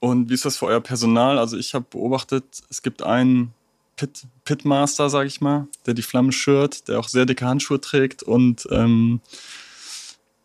[0.00, 1.38] Und wie ist das für euer Personal?
[1.38, 3.54] Also ich habe beobachtet, es gibt einen
[3.96, 8.22] Pit, Pitmaster, sage ich mal, der die Flamme schürt, der auch sehr dicke Handschuhe trägt
[8.22, 9.20] und ähm,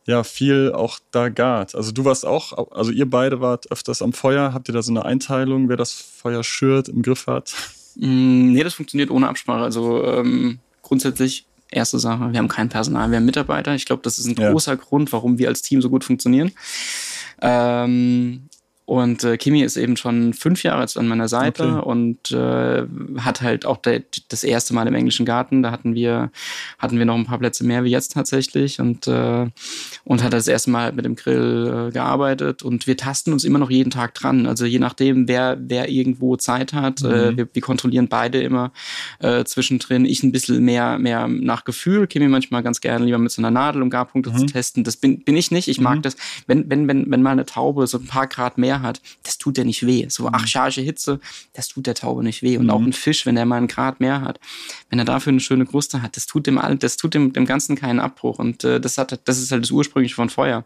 [0.05, 1.75] ja, viel auch da gart.
[1.75, 4.53] Also du warst auch, also ihr beide wart öfters am Feuer.
[4.53, 7.53] Habt ihr da so eine Einteilung, wer das Feuer schürt, im Griff hat?
[7.95, 9.63] Mm, nee, das funktioniert ohne Absprache.
[9.63, 13.75] Also ähm, grundsätzlich erste Sache, wir haben kein Personal, wir haben Mitarbeiter.
[13.75, 14.51] Ich glaube, das ist ein ja.
[14.51, 16.51] großer Grund, warum wir als Team so gut funktionieren.
[17.41, 18.49] Ähm,
[18.89, 21.87] und äh, Kimi ist eben schon fünf Jahre jetzt an meiner Seite okay.
[21.87, 22.87] und äh,
[23.19, 25.61] hat halt auch der, das erste Mal im englischen Garten.
[25.61, 26.31] Da hatten wir
[26.79, 29.45] hatten wir noch ein paar Plätze mehr wie jetzt tatsächlich und äh,
[30.05, 32.63] und hat das erste Mal mit dem Grill äh, gearbeitet.
[32.63, 34.47] Und wir tasten uns immer noch jeden Tag dran.
[34.47, 37.03] Also je nachdem, wer wer irgendwo Zeit hat.
[37.03, 37.37] Äh, mhm.
[37.37, 38.71] Wir, wir kontrollieren beide immer
[39.19, 40.05] äh, zwischendrin.
[40.05, 42.07] Ich ein bisschen mehr mehr nach Gefühl.
[42.07, 44.37] Kimi manchmal ganz gerne lieber mit so einer Nadel, um Garpunkte mhm.
[44.37, 44.83] zu testen.
[44.83, 45.67] Das bin bin ich nicht.
[45.67, 46.01] Ich mag mhm.
[46.01, 49.01] das, wenn wenn wenn wenn mal eine Taube so ein paar Grad mehr mehr hat,
[49.23, 50.05] das tut der nicht weh.
[50.09, 50.33] So Mhm.
[50.35, 51.19] achscharge Hitze,
[51.53, 52.57] das tut der Taube nicht weh.
[52.57, 52.69] Und Mhm.
[52.71, 54.39] auch ein Fisch, wenn der mal einen Grad mehr hat,
[54.89, 57.75] wenn er dafür eine schöne Kruste hat, das tut dem, das tut dem, dem Ganzen
[57.75, 58.39] keinen Abbruch.
[58.39, 60.65] Und äh, das hat, das ist halt das Ursprüngliche von Feuer.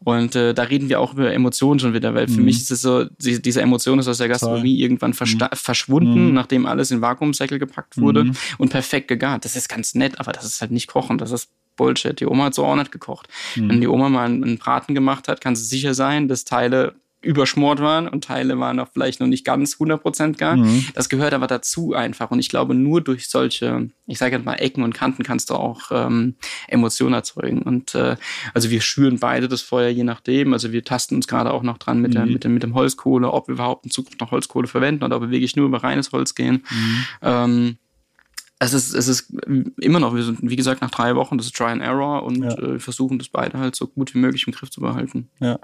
[0.00, 2.44] Und äh, da reden wir auch über Emotionen schon wieder, weil für Mhm.
[2.46, 6.34] mich ist es so, die, diese Emotion ist aus der Gastronomie irgendwann versta- verschwunden, Mhm.
[6.34, 8.32] nachdem alles in Vakuumsäckel gepackt wurde Mhm.
[8.58, 9.44] und perfekt gegart.
[9.44, 12.20] Das ist ganz nett, aber das ist halt nicht kochen, das ist Bullshit.
[12.20, 13.28] Die Oma hat so auch nicht gekocht.
[13.56, 13.68] Mhm.
[13.68, 16.94] Wenn die Oma mal einen, einen Braten gemacht hat, kann sie sicher sein, dass Teile
[17.24, 20.56] überschmort waren und Teile waren noch vielleicht noch nicht ganz 100% gar.
[20.56, 20.86] Mhm.
[20.94, 22.30] Das gehört aber dazu einfach.
[22.30, 25.54] Und ich glaube, nur durch solche, ich sage jetzt mal Ecken und Kanten kannst du
[25.54, 26.36] auch ähm,
[26.68, 27.62] Emotionen erzeugen.
[27.62, 28.16] Und äh,
[28.52, 30.52] also wir schüren beide das Feuer je nachdem.
[30.52, 32.32] Also wir tasten uns gerade auch noch dran mit, der, Mhm.
[32.32, 35.22] mit, dem, mit dem Holzkohle, ob wir überhaupt in Zukunft noch Holzkohle verwenden oder ob
[35.22, 36.64] wir wirklich nur über reines Holz gehen.
[36.70, 37.04] Mhm.
[37.22, 37.76] Ähm,
[38.60, 39.32] es ist, es ist
[39.80, 42.42] immer noch, wir sind, wie gesagt, nach drei Wochen, das ist Try and Error und
[42.42, 42.50] Ja.
[42.56, 45.28] äh, versuchen das beide halt so gut wie möglich im Griff zu behalten.
[45.40, 45.58] Ja.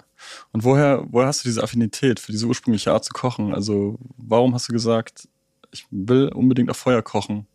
[0.52, 3.54] Und woher, woher hast du diese Affinität für diese ursprüngliche Art zu kochen?
[3.54, 5.28] Also, warum hast du gesagt,
[5.72, 7.46] ich will unbedingt auf Feuer kochen?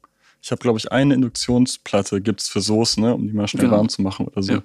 [0.41, 3.77] Ich habe, glaube ich, eine Induktionsplatte gibt's für Soßen, ne, um die mal schnell Genau.
[3.77, 4.53] warm zu machen oder so.
[4.53, 4.63] Ja.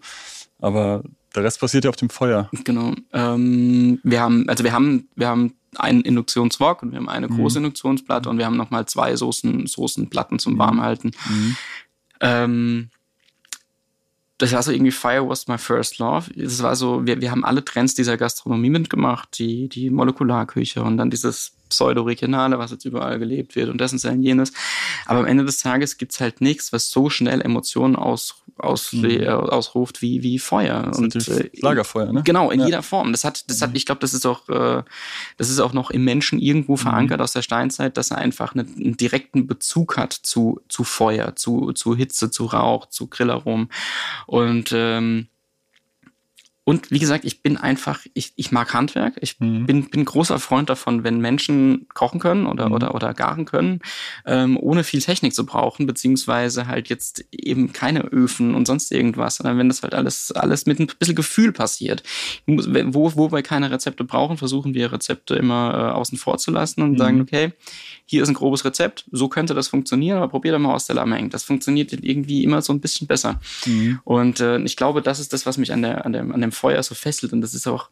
[0.61, 1.02] Aber
[1.35, 2.50] der Rest passiert ja auf dem Feuer.
[2.64, 2.94] Genau.
[3.12, 7.37] Ähm, wir haben, also wir haben, wir haben einen Induktionswok und wir haben eine Mhm.
[7.37, 10.59] große Induktionsplatte und wir haben nochmal zwei Soßen, Soßenplatten zum.
[10.59, 11.12] Warmhalten.
[11.28, 11.56] Mhm.
[12.20, 12.90] Ähm,
[14.38, 16.30] das war so irgendwie Fire was my first love.
[16.35, 20.96] Das war so, wir, wir haben alle Trends dieser Gastronomie mitgemacht, die, die Molekularküche und
[20.96, 24.52] dann dieses Pseudo-Regionale, was jetzt überall gelebt wird und das und das und jenes.
[25.06, 29.04] Aber am Ende des Tages gibt's halt nichts, was so schnell Emotionen aus, aus, Mhm.
[29.06, 30.83] äh, ausruft wie, wie Feuer.
[30.83, 32.22] Das und äh, Lagerfeuer, ne?
[32.24, 32.66] Genau, in Ja.
[32.66, 33.12] jeder Form.
[33.12, 34.83] Das hat, das hat, ich glaube, das ist auch, äh,
[35.38, 38.68] das ist auch noch im Menschen irgendwo verankert aus der Steinzeit, dass er einfach einen,
[38.76, 43.70] einen direkten Bezug hat zu, zu Feuer, zu, zu Hitze, zu Rauch, zu Grillarom.
[44.26, 45.28] Und ähm,
[46.70, 49.14] und wie gesagt, ich bin einfach, ich, ich mag Handwerk.
[49.20, 49.66] Ich Mhm.
[49.66, 52.72] bin, bin großer Freund davon, wenn Menschen kochen können oder, Mhm.
[52.74, 53.80] oder, oder garen können,
[54.24, 59.37] ähm, ohne viel Technik zu brauchen, beziehungsweise halt jetzt eben keine Öfen und sonst irgendwas,
[59.37, 62.02] sondern wenn das halt alles, alles mit ein bisschen Gefühl passiert.
[62.46, 66.83] Wo, wo wir keine Rezepte brauchen, versuchen wir Rezepte immer äh, außen vor zu lassen
[66.83, 66.98] und Mhm.
[66.98, 67.52] sagen, okay,
[68.06, 70.96] hier ist ein grobes Rezept, so könnte das funktionieren, aber probier doch mal aus der
[70.96, 71.30] Lameng.
[71.30, 73.40] Das funktioniert irgendwie immer so ein bisschen besser.
[73.66, 74.00] Mhm.
[74.04, 76.52] Und äh, ich glaube, das ist das, was mich an, der, an, dem, an dem
[76.61, 77.33] Feuer so fesselt.
[77.33, 77.88] Und das ist auch,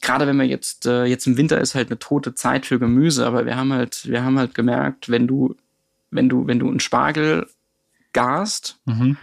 [0.00, 3.26] gerade wenn wir jetzt, äh, jetzt im Winter ist halt eine tote Zeit für Gemüse,
[3.26, 5.54] aber wir haben halt, wir haben halt gemerkt, wenn du,
[6.10, 7.46] wenn du, wenn du einen Spargel
[8.12, 9.16] garst Mhm.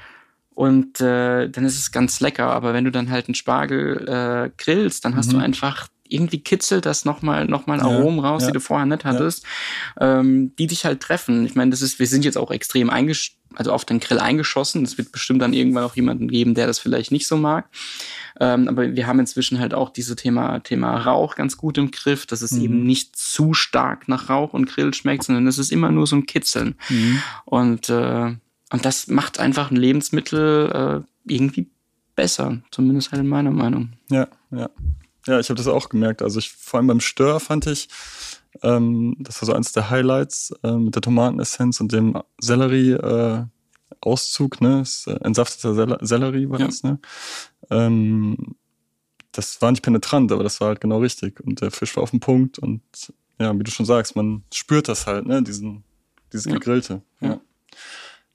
[0.56, 4.50] und äh, dann ist es ganz lecker, aber wenn du dann halt einen Spargel äh,
[4.58, 5.32] grillst, dann hast Mhm.
[5.34, 8.48] du einfach irgendwie kitzelt das nochmal noch mal Ja, Aromen raus, ja.
[8.48, 9.46] die du vorher nicht hattest,
[10.00, 11.46] ähm, die dich halt treffen.
[11.46, 14.84] Ich meine, das ist, wir sind jetzt auch extrem eingesch also auf den Grill eingeschossen.
[14.84, 17.68] Es wird bestimmt dann irgendwann auch jemanden geben, der das vielleicht nicht so mag.
[18.40, 22.26] Ähm, aber wir haben inzwischen halt auch diese Thema, Thema Rauch ganz gut im Griff,
[22.26, 22.62] dass es Mhm.
[22.62, 26.16] eben nicht zu stark nach Rauch und Grill schmeckt, sondern es ist immer nur so
[26.16, 26.76] ein Kitzeln.
[26.90, 27.22] Mhm.
[27.46, 28.36] Und, äh,
[28.72, 31.68] und das macht einfach ein Lebensmittel äh, irgendwie
[32.16, 33.94] besser, zumindest halt in meiner Meinung.
[34.10, 34.70] Ja, ja.
[35.28, 36.22] Ja, ich habe das auch gemerkt.
[36.22, 37.88] Also ich, vor allem beim Stör fand ich,
[38.64, 44.80] ähm, das war so eins der Highlights äh, mit der Tomatenessenz und dem Sellerie-Auszug, ne?
[44.80, 46.66] Das, äh, entsafteter Sell Sellerie war Ja.
[46.68, 47.00] das, ne?
[47.70, 48.56] Ähm,
[49.32, 51.40] das war nicht penetrant, aber das war halt genau richtig.
[51.42, 52.82] Und der Fisch war auf dem Punkt und
[53.40, 55.42] ja, wie du schon sagst, man spürt das halt, ne?
[55.44, 55.84] Diesen,
[56.34, 56.54] dieses Ja.
[56.54, 57.02] Gegrillte.
[57.22, 57.30] Ja.
[57.30, 57.40] Ja.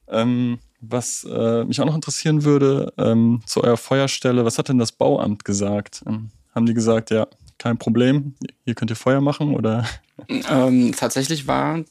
[0.08, 4.78] Ähm, was äh, mich auch noch interessieren würde, ähm, zu eurer Feuerstelle, was hat denn
[4.78, 6.02] das Bauamt gesagt?
[6.06, 7.26] Ähm, haben die gesagt, ja,
[7.58, 9.86] kein Problem, hier könnt ihr Feuer machen oder?
[10.50, 11.84] Ähm, tatsächlich war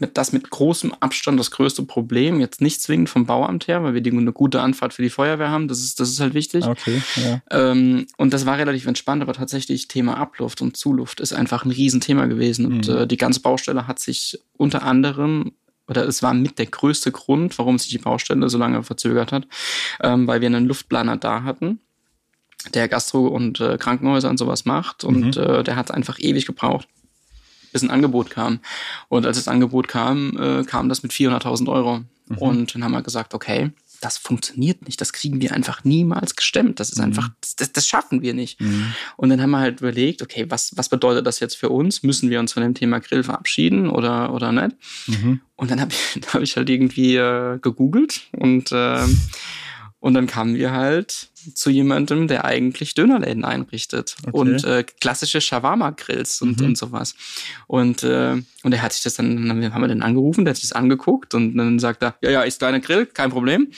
[0.00, 2.40] mit, das mit großem Abstand das größte Problem.
[2.40, 5.50] Jetzt nicht zwingend vom Bauamt her, weil wir die, eine gute Anfahrt für die Feuerwehr
[5.50, 5.66] haben.
[5.66, 6.64] Das ist, das ist halt wichtig.
[6.64, 7.42] Okay, ja.
[7.50, 11.72] Ähm, und das war relativ entspannt, aber tatsächlich Thema Abluft und Zuluft ist einfach ein
[11.72, 12.66] Riesenthema gewesen.
[12.66, 12.94] Und Mhm.
[12.96, 15.52] äh, die ganze Baustelle hat sich unter anderem,
[15.88, 19.48] oder es war mit der größte Grund, warum sich die Baustelle so lange verzögert hat,
[20.00, 21.80] ähm, weil wir einen Luftplaner da hatten,
[22.74, 25.04] der Gastro- und äh, Krankenhäuser und sowas macht.
[25.04, 25.42] Und Mhm.
[25.42, 26.88] äh, der hat einfach ewig gebraucht
[27.70, 28.60] bis ein Angebot kam.
[29.08, 31.98] Und als das Angebot kam, äh, kam das mit 400.000 Euro.
[32.26, 32.38] Mhm.
[32.38, 36.80] Und dann haben wir gesagt, okay, das funktioniert nicht, das kriegen wir einfach niemals gestemmt.
[36.80, 37.04] Das ist Mhm.
[37.04, 38.58] einfach, das, das schaffen wir nicht.
[38.60, 38.94] Mhm.
[39.18, 42.02] Und dann haben wir halt überlegt, okay, was, was bedeutet das jetzt für uns?
[42.02, 44.74] Müssen wir uns von dem Thema Grill verabschieden oder, oder nicht?
[45.06, 45.40] Mhm.
[45.56, 49.04] Und dann habe ich, hab ich halt irgendwie äh, gegoogelt und, äh,
[50.00, 54.36] und dann kamen wir halt zu jemandem, der eigentlich Dönerläden einrichtet okay.
[54.36, 56.66] und äh, klassische Shawarma-Grills und, mhm.
[56.68, 57.14] und sowas.
[57.66, 60.56] Und, äh, und er hat sich das dann, dann haben wir den angerufen, der hat
[60.56, 63.68] sich das angeguckt und dann sagt er, ja, ja, ist deiner Grill, kein Problem.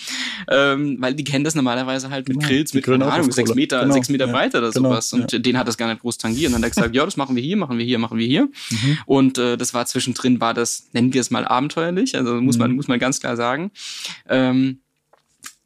[0.49, 2.49] Ähm, weil die kennen das normalerweise halt mit genau.
[2.49, 3.95] Grills, mit, keine Ahnung, sechs Meter, genau.
[3.95, 4.33] sechs Meter ja.
[4.33, 4.91] breiter oder genau.
[4.91, 5.13] sowas.
[5.13, 5.39] Und ja.
[5.39, 6.49] den hat das gar nicht groß tangiert.
[6.49, 8.27] Und dann hat er gesagt, ja, das machen wir hier, machen wir hier, machen wir
[8.27, 8.49] hier.
[8.71, 8.99] Mhm.
[9.07, 12.71] Und äh, das war zwischendrin, war das, nennen wir es mal abenteuerlich, also muss man,
[12.71, 12.77] mhm.
[12.77, 13.71] muss man ganz klar sagen.
[14.29, 14.81] Ähm,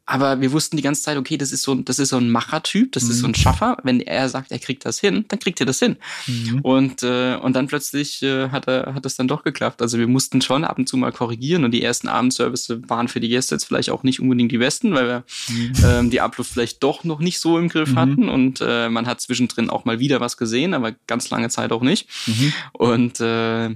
[0.05, 2.91] aber wir wussten die ganze Zeit, okay, das ist so, das ist so ein Machertyp,
[2.91, 3.11] das mhm.
[3.11, 3.35] ist so ein mhm.
[3.35, 3.77] Schaffer.
[3.83, 5.97] Wenn er sagt, er kriegt das hin, dann kriegt er das hin.
[6.27, 6.59] Mhm.
[6.61, 9.81] Und, äh, und dann plötzlich äh, hat er hat es dann doch geklappt.
[9.81, 13.19] Also wir mussten schon ab und zu mal korrigieren und die ersten Abendservice waren für
[13.19, 15.73] die Gäste jetzt vielleicht auch nicht unbedingt die besten, weil wir mhm.
[15.83, 17.95] ähm, die Abluft vielleicht doch noch nicht so im Griff mhm.
[17.95, 21.71] hatten und äh, man hat zwischendrin auch mal wieder was gesehen, aber ganz lange Zeit
[21.71, 22.07] auch nicht.
[22.27, 22.53] Mhm.
[22.73, 23.75] Und äh,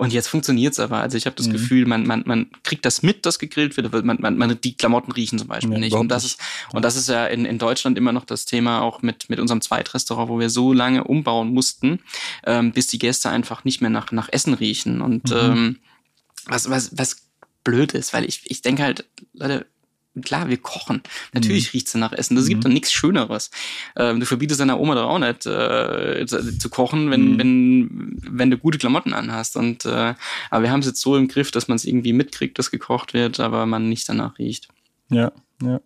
[0.00, 1.02] und jetzt funktioniert's aber.
[1.02, 1.52] Also ich habe das mhm.
[1.52, 5.12] Gefühl, man, man, man kriegt das mit, dass gegrillt wird, man, man, man die Klamotten
[5.12, 5.92] riechen zum Beispiel ja, nicht.
[5.92, 6.40] Und das, ist,
[6.72, 9.60] und das ist ja in, in Deutschland immer noch das Thema, auch mit, mit unserem
[9.60, 12.00] Zweitrestaurant, wo wir so lange umbauen mussten,
[12.46, 15.02] ähm, bis die Gäste einfach nicht mehr nach, nach Essen riechen.
[15.02, 15.36] Und mhm.
[15.36, 15.78] ähm,
[16.46, 17.18] was, was, was
[17.62, 19.66] blöd ist, weil ich, ich denke halt, Leute,
[20.22, 21.02] klar, wir kochen.
[21.32, 21.70] Natürlich mhm.
[21.74, 22.36] riecht's nach Essen.
[22.36, 22.48] Das mhm.
[22.48, 23.50] gibt dann nichts Schöneres.
[23.96, 27.38] Ähm, du verbietest deiner Oma doch auch nicht äh, zu, zu, kochen, wenn, mhm.
[27.38, 29.56] wenn, wenn du gute Klamotten anhast.
[29.56, 30.14] Und äh,
[30.50, 33.14] aber wir haben es jetzt so im Griff, dass man es irgendwie mitkriegt, dass gekocht
[33.14, 34.68] wird, aber man nicht danach riecht.
[35.10, 35.80] Ja, ja.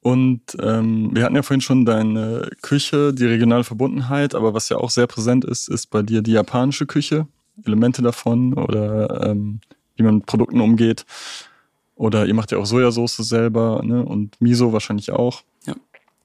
[0.00, 4.76] Und ähm, wir hatten ja vorhin schon deine Küche, die regionale Verbundenheit, aber was ja
[4.76, 7.26] auch sehr präsent ist, ist bei dir die japanische Küche,
[7.64, 9.60] Elemente davon oder ähm,
[9.96, 11.06] wie man mit Produkten umgeht.
[11.96, 14.04] Oder ihr macht ja auch Sojasauce selber ne?
[14.04, 15.42] und Miso wahrscheinlich auch.
[15.66, 15.74] Ja.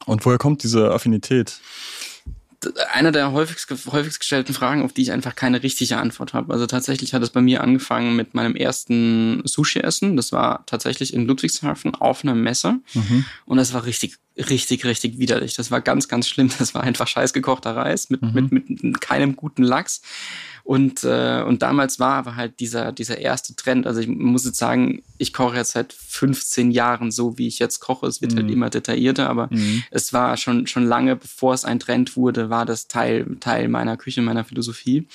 [0.06, 1.60] Und woher kommt diese Affinität?
[2.92, 6.52] Einer der häufigst, häufigst gestellten Fragen, auf die ich einfach keine richtige Antwort habe.
[6.52, 10.18] Also tatsächlich hat es bei mir angefangen mit meinem ersten Sushi-Essen.
[10.18, 12.80] Das war tatsächlich in Ludwigshafen auf einer Messe.
[12.94, 13.24] Mhm.
[13.46, 15.56] Und das war richtig, richtig, richtig widerlich.
[15.56, 16.52] Das war ganz, ganz schlimm.
[16.60, 18.50] Das war einfach scheiß gekochter Reis mit, mhm.
[18.50, 20.02] mit, mit keinem guten Lachs.
[20.70, 23.88] Und, äh, und damals war aber halt dieser, dieser erste Trend.
[23.88, 27.80] Also ich muss jetzt sagen, ich koche jetzt seit 15 Jahren so, wie ich jetzt
[27.80, 28.06] koche.
[28.06, 28.50] Es wird halt mhm.
[28.50, 29.84] halt immer detaillierter, aber mhm.
[29.90, 33.98] es war schon, schon lange, bevor es ein Trend wurde, war das Teil, Teil meiner
[33.98, 35.08] Küche, meiner Philosophie.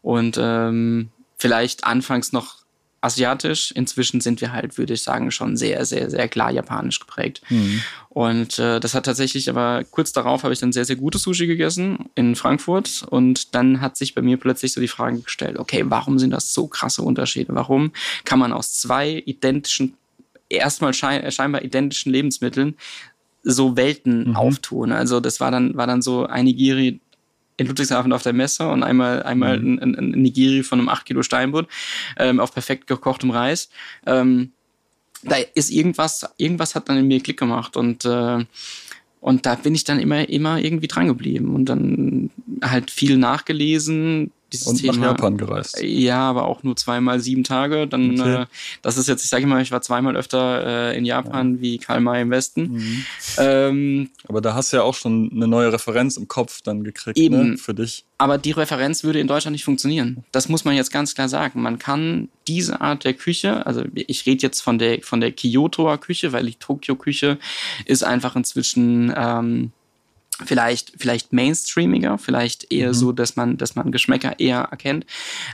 [0.00, 2.64] Und ähm, vielleicht anfangs noch
[3.00, 3.70] asiatisch.
[3.72, 7.42] Inzwischen sind wir halt, würde ich sagen, schon sehr, sehr, sehr klar japanisch geprägt.
[7.48, 7.82] Mhm.
[8.08, 11.46] Und äh, das hat tatsächlich, aber kurz darauf habe ich dann sehr, sehr gutes Sushi
[11.46, 13.04] gegessen in Frankfurt.
[13.08, 16.52] Und dann hat sich bei mir plötzlich so die Frage gestellt, okay, warum sind das
[16.52, 17.54] so krasse Unterschiede?
[17.54, 17.92] Warum
[18.24, 19.94] kann man aus zwei identischen,
[20.48, 22.76] erstmal schein scheinbar identischen Lebensmitteln
[23.42, 24.36] so Welten mhm.
[24.36, 24.92] auftun?
[24.92, 27.00] Also das war dann, war dann so ein Nigiri
[27.56, 29.78] in Ludwigshafen auf der Messe und einmal, einmal mhm.
[29.78, 31.68] ein, ein, ein Nigiri von einem 8 Kilo Steinbutt
[32.18, 33.70] ähm, auf perfekt gekochtem Reis.
[34.04, 34.52] Ähm,
[35.22, 38.44] da ist irgendwas, irgendwas hat dann in mir Klick gemacht und äh,
[39.20, 42.30] und da bin ich dann immer, immer irgendwie dran geblieben und dann
[42.62, 44.92] halt viel nachgelesen, dieses und Thema.
[44.94, 45.82] nach Japan gereist.
[45.82, 47.86] Ja, aber auch nur zweimal sieben Tage.
[47.86, 48.42] Dann, okay.
[48.42, 48.46] äh,
[48.82, 51.60] das ist jetzt, ich sage mal, ich war zweimal öfter äh, in Japan ja.
[51.60, 52.72] wie Karl May im Westen.
[52.72, 53.04] Mhm.
[53.38, 57.18] Ähm, aber da hast du ja auch schon eine neue Referenz im Kopf dann gekriegt,
[57.18, 58.04] eben, ne, für dich.
[58.18, 60.24] Aber die Referenz würde in Deutschland nicht funktionieren.
[60.32, 61.60] Das muss man jetzt ganz klar sagen.
[61.60, 65.98] Man kann diese Art der Küche, also ich rede jetzt von der von der Kyotoer
[65.98, 67.38] Küche, weil die Tokio Küche
[67.84, 69.72] ist einfach inzwischen ähm,
[70.44, 72.94] vielleicht vielleicht mainstreamiger, vielleicht eher mhm.
[72.94, 75.06] so, dass man dass man Geschmäcker eher erkennt.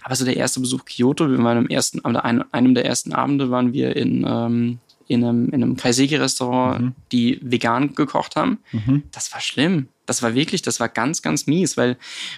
[0.02, 3.50] Aber so der erste Besuch Kyoto, wir waren am ersten, oder einem der ersten Abende
[3.50, 6.94] waren wir in ähm, in einem, in einem Kaiseki-Restaurant, mhm.
[7.10, 8.58] die vegan gekocht haben.
[8.72, 9.02] Mhm.
[9.12, 9.88] Das war schlimm.
[10.06, 11.96] Das war wirklich, das war ganz, ganz mies, weil,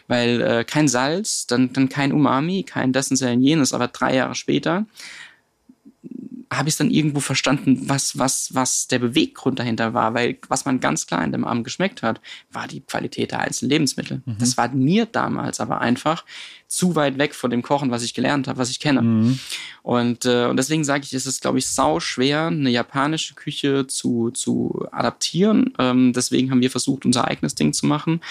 [0.09, 4.35] weil äh, kein Salz, dann, dann kein Umami, kein das und jenes, aber drei Jahre
[4.35, 4.87] später
[6.57, 10.81] habe ich dann irgendwo verstanden, was, was, was der Beweggrund dahinter war, weil was man
[10.81, 14.23] ganz klar in dem Abend geschmeckt hat, war die Qualität der einzelnen Lebensmittel.
[14.25, 14.37] Mhm.
[14.38, 16.25] Das war mir damals aber einfach
[16.75, 19.03] zu weit weg von dem Kochen, was ich gelernt habe, was ich kenne.
[19.03, 19.38] Mhm.
[19.83, 23.87] Und, äh, und deswegen sage ich, es ist, glaube ich, sau schwer, eine japanische Küche
[23.87, 25.73] zu, zu adaptieren.
[25.79, 28.23] Ähm, deswegen haben wir versucht, unser eigenes Ding zu machen.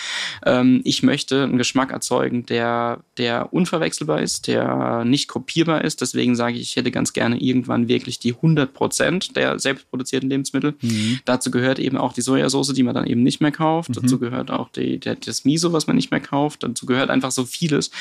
[0.46, 6.02] Ähm, ich möchte einen Geschmack erzeugen, der, der unverwechselbar ist, der nicht kopierbar ist.
[6.02, 10.76] Deswegen sage ich, ich hätte ganz gerne irgendwann wirklich die 100 Prozent der selbstproduzierten Lebensmittel.
[10.82, 11.20] Mhm.
[11.26, 13.90] Dazu gehört eben auch die Sojasauce, die man dann eben nicht mehr kauft.
[13.90, 13.94] Mhm.
[13.94, 16.64] Dazu gehört auch die, der, das Miso, was man nicht mehr kauft.
[16.64, 17.92] Dazu gehört einfach so vieles.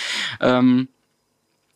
[0.40, 0.88] Ähm,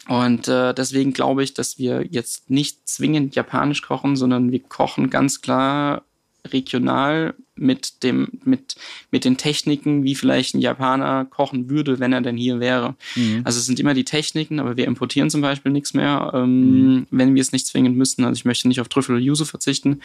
[0.08, 5.10] und äh, deswegen glaube ich, dass wir jetzt nicht zwingend japanisch kochen, sondern wir kochen
[5.10, 6.04] ganz klar
[6.52, 8.76] regional mit dem, mit,
[9.10, 12.94] mit den Techniken, wie vielleicht ein Japaner kochen würde, wenn er denn hier wäre.
[13.14, 13.42] Mhm.
[13.44, 17.06] Also es sind immer die Techniken, aber wir importieren zum Beispiel nichts mehr, ähm, mhm.
[17.10, 18.24] wenn wir es nicht zwingend müssten.
[18.24, 20.00] Also ich möchte nicht auf Trüffel oder Yuzu verzichten.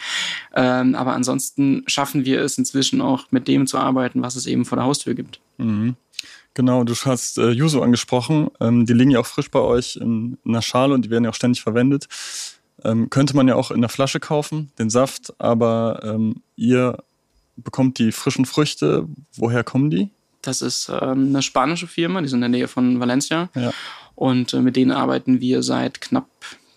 [0.54, 4.64] Ähm, aber ansonsten schaffen wir es inzwischen auch mit dem zu arbeiten, was es eben
[4.64, 5.40] vor der Haustür gibt.
[5.58, 5.96] Mhm.
[6.54, 8.50] Genau, du hast äh, Yuzu angesprochen.
[8.60, 11.24] Ähm, die liegen ja auch frisch bei euch in, in einer Schale und die werden
[11.24, 12.08] ja auch ständig verwendet.
[12.84, 16.98] Ähm, könnte man ja auch in der Flasche kaufen, den Saft, aber ähm, ihr
[17.56, 19.06] bekommt die frischen Früchte.
[19.36, 20.10] Woher kommen die?
[20.40, 23.48] Das ist ähm, eine spanische Firma, die sind in der Nähe von Valencia.
[23.54, 23.72] Ja.
[24.14, 26.28] Und äh, mit denen arbeiten wir seit knapp,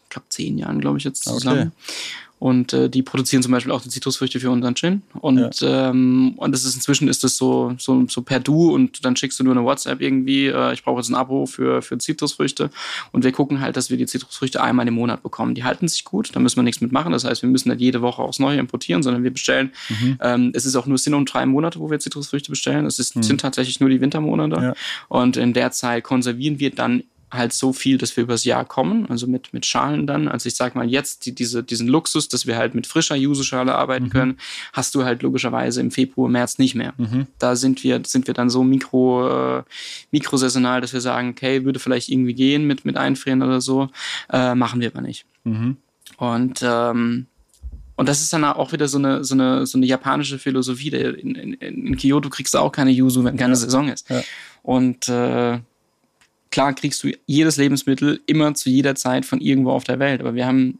[0.09, 1.71] glaube, zehn Jahren, glaube ich, jetzt zusammen.
[1.75, 1.93] Okay.
[2.37, 5.03] Und äh, die produzieren zum Beispiel auch die Zitrusfrüchte für unseren Gin.
[5.21, 5.89] Und, ja.
[5.89, 9.39] ähm, und das ist inzwischen ist das so, so, so per Du und dann schickst
[9.39, 12.69] du nur eine WhatsApp irgendwie, äh, ich brauche jetzt ein Abo für, für Zitrusfrüchte.
[13.13, 15.55] Und wir gucken halt, dass wir die Zitrusfrüchte einmal im Monat bekommen.
[15.55, 17.13] Die halten sich gut, da müssen wir nichts mitmachen.
[17.13, 19.71] Das heißt, wir müssen nicht jede Woche aufs Neue importieren, sondern wir bestellen.
[19.87, 20.17] Mhm.
[20.21, 22.85] Ähm, es ist auch nur Sinn um drei Monate, wo wir Zitrusfrüchte bestellen.
[22.85, 23.23] Es ist, mhm.
[23.23, 24.61] sind tatsächlich nur die Wintermonate.
[24.61, 24.73] Ja.
[25.07, 29.07] Und in der Zeit konservieren wir dann halt so viel, dass wir übers Jahr kommen,
[29.07, 30.27] also mit, mit Schalen dann.
[30.27, 33.75] Also ich sag mal, jetzt die, diese, diesen Luxus, dass wir halt mit frischer Yuzu-Schale
[33.75, 34.09] arbeiten mhm.
[34.09, 34.37] können,
[34.73, 36.93] hast du halt logischerweise im Februar, März nicht mehr.
[36.97, 37.27] Mhm.
[37.39, 39.63] Da sind wir, sind wir dann so mikro, äh,
[40.11, 43.89] mikrosaisonal, dass wir sagen, okay, würde vielleicht irgendwie gehen mit, mit Einfrieren oder so,
[44.31, 45.25] äh, machen wir aber nicht.
[45.43, 45.77] Mhm.
[46.17, 47.27] Und ähm,
[47.97, 50.89] und das ist dann auch wieder so eine, so eine, so eine japanische Philosophie.
[50.89, 53.55] In, in, in Kyoto kriegst du auch keine Yuzu, wenn keine ja.
[53.55, 54.09] Saison ist.
[54.09, 54.21] Ja.
[54.63, 55.59] Und äh,
[56.55, 60.35] klar kriegst du jedes Lebensmittel immer zu jeder Zeit von irgendwo auf der Welt, aber
[60.35, 60.79] wir haben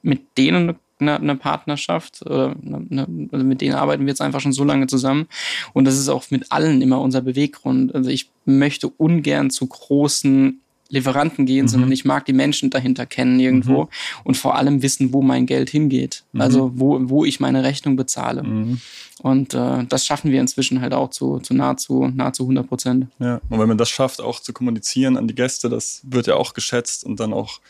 [0.00, 4.54] mit denen eine, eine Partnerschaft oder eine, also mit denen arbeiten wir jetzt einfach schon
[4.54, 5.26] so lange zusammen
[5.74, 7.94] und das ist auch mit allen immer unser Beweggrund.
[7.94, 11.68] Also ich möchte ungern zu großen Lieferanten gehen, mhm.
[11.68, 13.88] sondern ich mag die Menschen dahinter kennen irgendwo mhm.
[14.24, 16.24] und vor allem wissen, wo mein Geld hingeht.
[16.32, 16.40] Mhm.
[16.40, 18.42] Also wo, wo ich meine Rechnung bezahle.
[18.42, 18.80] Mhm.
[19.20, 23.06] Und äh, das schaffen wir inzwischen halt auch zu, zu nahezu, nahezu 100 Prozent.
[23.18, 26.34] Ja, und wenn man das schafft, auch zu kommunizieren an die Gäste, das wird ja
[26.34, 27.60] auch geschätzt und dann auch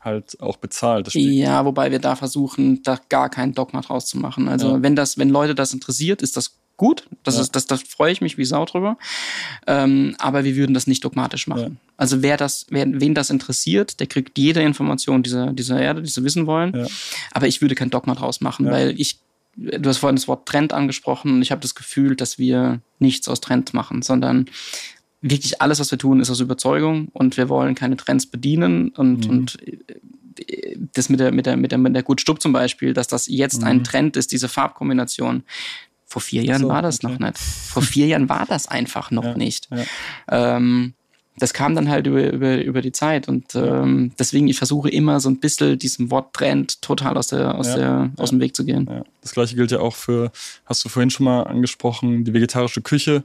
[0.00, 1.12] halt auch bezahlt.
[1.14, 4.48] ja, wobei wir da versuchen, da gar keinen Dogma draus zu machen.
[4.48, 4.82] Also ja.
[4.82, 7.06] wenn das, wenn Leute das interessiert, ist das gut.
[7.24, 7.42] Das ja.
[7.42, 8.96] ist, das, das freue ich mich wie Sau drüber.
[9.66, 11.62] Ähm, aber wir würden das nicht dogmatisch machen.
[11.62, 11.90] Ja.
[11.98, 16.08] Also wer das, wer, wen das interessiert, der kriegt jede Information dieser, dieser Erde, die
[16.08, 16.74] sie wissen wollen.
[16.74, 16.86] Ja.
[17.32, 19.18] Aber ich würde kein Dogma draus machen, weil ich,
[19.56, 23.28] du hast vorhin das Wort Trend angesprochen und ich habe das Gefühl, dass wir nichts
[23.28, 24.46] aus Trend machen, sondern
[25.20, 29.26] wirklich alles, was wir tun, ist aus Überzeugung und wir wollen keine Trends bedienen und,
[29.26, 29.30] mhm.
[29.30, 32.94] und äh, das mit der, mit der, mit der, mit der Gut Stupp zum Beispiel,
[32.94, 33.66] dass das jetzt mhm.
[33.66, 35.42] ein Trend ist, diese Farbkombination.
[36.08, 37.12] Vor vier Jahren so, war das okay.
[37.12, 37.38] noch nicht.
[37.38, 39.68] Vor vier Jahren war das einfach noch ja, nicht.
[39.70, 40.56] Ja.
[40.56, 40.94] Ähm,
[41.36, 45.20] das kam dann halt über, über, über die Zeit und ähm, deswegen, ich versuche immer
[45.20, 48.56] so ein bisschen diesem Wort Trend total aus, der, aus, ja, der, aus dem Weg
[48.56, 48.88] zu gehen.
[48.90, 49.04] Ja.
[49.20, 50.32] Das gleiche gilt ja auch für,
[50.64, 53.22] hast du vorhin schon mal angesprochen, die vegetarische Küche,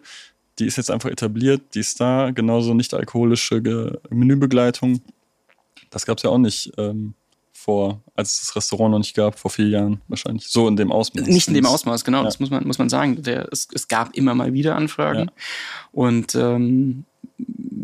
[0.59, 3.61] die ist jetzt einfach etabliert, die ist da, genauso nicht alkoholische
[4.09, 5.01] Menübegleitung.
[5.89, 7.15] Das gab es ja auch nicht ähm,
[7.63, 10.47] vor, als es das Restaurant noch nicht gab, vor vier Jahren wahrscheinlich.
[10.47, 11.25] So in dem Ausmaß.
[11.27, 12.23] Nicht in dem Ausmaß, genau, ja.
[12.25, 13.23] das muss man, muss man sagen.
[13.23, 15.25] Der, es, es gab immer mal wieder Anfragen.
[15.25, 15.31] Ja.
[15.93, 17.05] Und ähm,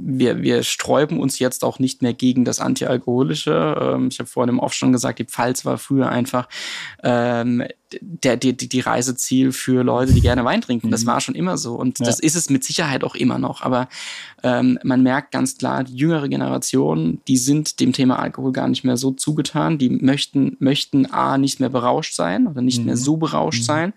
[0.02, 3.78] wir, wir sträuben uns jetzt auch nicht mehr gegen das Antialkoholische.
[3.80, 6.48] Ähm, ich habe vorhin im Off schon gesagt, die Pfalz war früher einfach
[7.04, 7.64] ähm,
[8.02, 10.92] der, die, die Reiseziel für Leute, die gerne Wein trinken.
[10.92, 11.08] Das mhm.
[11.08, 12.06] war schon immer so und ja.
[12.06, 13.62] das ist es mit Sicherheit auch immer noch.
[13.62, 13.90] Aber
[14.44, 18.84] ähm, man merkt ganz klar, die jüngere Generation, die sind dem Thema Alkohol gar nicht
[18.84, 19.78] mehr so zugetan.
[19.78, 22.86] Die möchten, möchten A, nicht mehr berauscht sein oder nicht mhm.
[22.86, 23.66] mehr so berauscht mhm.
[23.66, 23.94] sein.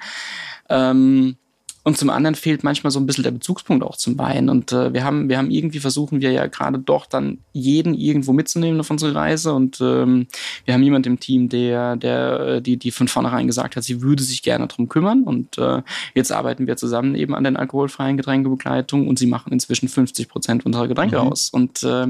[0.68, 1.36] Ähm,
[1.85, 4.49] und zum anderen fehlt manchmal so ein bisschen der Bezugspunkt auch zum Wein.
[4.49, 8.33] Und äh, wir haben, wir haben irgendwie versuchen wir ja gerade doch dann jeden irgendwo
[8.33, 9.53] mitzunehmen auf unsere Reise.
[9.53, 10.29] Und ähm,
[10.64, 14.01] wir haben jemanden im Team, der, der, äh, die, die von vornherein gesagt hat, sie
[14.01, 15.25] würde sich gerne darum kümmern.
[15.25, 15.83] Und äh,
[16.14, 20.64] jetzt arbeiten wir zusammen eben an den alkoholfreien Getränkebegleitungen und sie machen inzwischen 50 Prozent
[20.64, 21.33] unserer Getränke mhm.
[21.33, 21.51] aus.
[21.51, 22.07] Und äh,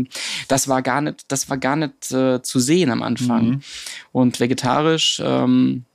[0.49, 3.47] das war gar nicht, das war gar nicht äh, zu sehen am Anfang.
[3.47, 3.61] Mhm.
[4.13, 5.87] Und vegetarisch ähm,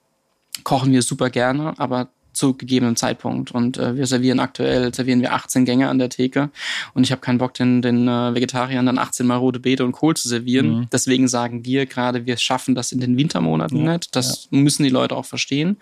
[0.63, 3.51] kochen wir super gerne, aber zu gegebenem Zeitpunkt.
[3.51, 6.49] Und äh, wir servieren aktuell, servieren wir 18 Gänge an der Theke.
[6.93, 9.91] Und ich habe keinen Bock, den, den äh, Vegetariern dann 18 Mal rote Beete und
[9.91, 10.69] Kohl zu servieren.
[10.69, 10.87] Mhm.
[10.91, 14.15] Deswegen sagen wir gerade, wir schaffen das in den Wintermonaten ja, nicht.
[14.15, 14.59] Das ja.
[14.59, 15.77] müssen die Leute auch verstehen.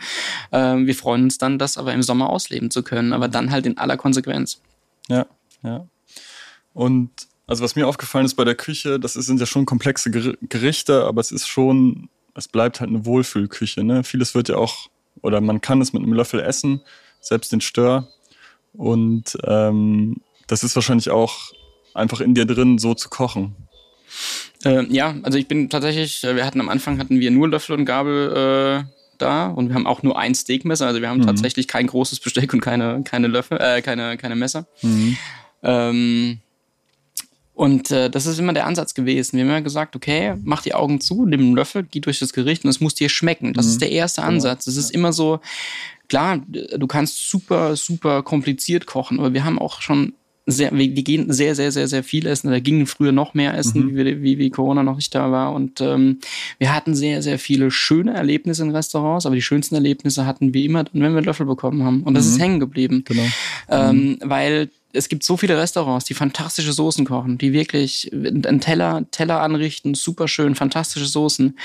[0.51, 3.65] Ähm, wir freuen uns dann, das aber im Sommer ausleben zu können, aber dann halt
[3.65, 4.61] in aller Konsequenz.
[5.07, 5.27] Ja,
[5.63, 5.87] ja.
[6.73, 7.09] Und
[7.47, 11.21] also was mir aufgefallen ist bei der Küche, das sind ja schon komplexe Gerichte, aber
[11.21, 13.83] es ist schon, es bleibt halt eine Wohlfühlküche.
[13.83, 14.03] Ne?
[14.03, 14.89] Vieles wird ja auch
[15.21, 16.81] oder man kann es mit einem Löffel essen,
[17.19, 18.07] selbst den Stör.
[18.73, 21.53] Und ähm, das ist wahrscheinlich auch
[21.93, 23.55] einfach in dir drin, so zu kochen.
[24.63, 27.77] Äh, ja, also ich bin tatsächlich, äh, wir hatten am Anfang hatten wir nur Löffel
[27.77, 30.87] und Gabel äh, da und wir haben auch nur ein Steakmesser.
[30.87, 31.27] Also wir haben mhm.
[31.27, 34.67] tatsächlich kein großes Besteck und keine, keine Löffel, äh, keine, keine Messer.
[34.81, 35.17] Mhm.
[35.63, 36.39] Ähm,
[37.55, 39.37] und äh, das ist immer der Ansatz gewesen.
[39.37, 42.33] Wir haben immer gesagt, okay, mach die Augen zu, nimm einen Löffel, geh durch das
[42.33, 43.53] Gericht und es muss dir schmecken.
[43.53, 43.71] Das mhm.
[43.71, 44.33] ist der erste genau.
[44.33, 44.67] Ansatz.
[44.67, 45.39] Es ist immer so,
[46.09, 50.13] klar, du kannst super, super kompliziert kochen, aber wir haben auch schon
[50.45, 52.51] sehr, wir gehen sehr, sehr, sehr, sehr viel essen.
[52.51, 53.97] Da gingen früher noch mehr essen, mhm.
[53.97, 55.53] wie, wie, wie Corona noch nicht da war.
[55.53, 56.19] Und ähm,
[56.59, 60.63] wir hatten sehr, sehr viele schöne Erlebnisse in Restaurants, aber die schönsten Erlebnisse hatten wir
[60.63, 62.03] immer, wenn wir Löffel bekommen haben.
[62.03, 62.31] Und das mhm.
[62.31, 63.03] ist hängen geblieben.
[63.05, 63.25] Genau.
[63.69, 64.19] Ähm, mhm.
[64.23, 69.41] Weil es gibt so viele Restaurants, die fantastische Soßen kochen, die wirklich einen Teller, Teller
[69.41, 71.57] anrichten, super schön, fantastische Soßen.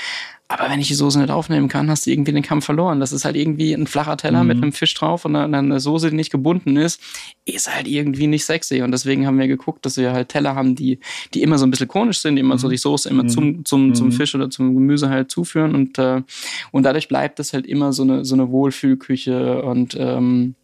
[0.57, 2.99] Aber wenn ich die Soße nicht aufnehmen kann, hast du irgendwie den Kampf verloren.
[2.99, 4.47] Das ist halt irgendwie ein flacher Teller mhm.
[4.47, 7.01] mit einem Fisch drauf und eine Soße, die nicht gebunden ist,
[7.45, 8.81] ist halt irgendwie nicht sexy.
[8.81, 10.99] Und deswegen haben wir geguckt, dass wir halt Teller haben, die,
[11.33, 12.59] die immer so ein bisschen konisch sind, die immer mhm.
[12.59, 13.29] so die Soße immer mhm.
[13.29, 14.11] zum, zum, zum mhm.
[14.11, 15.73] Fisch oder zum Gemüse halt zuführen.
[15.73, 16.21] Und, äh,
[16.71, 20.55] und dadurch bleibt es halt immer so eine, so eine Wohlfühlküche und ähm,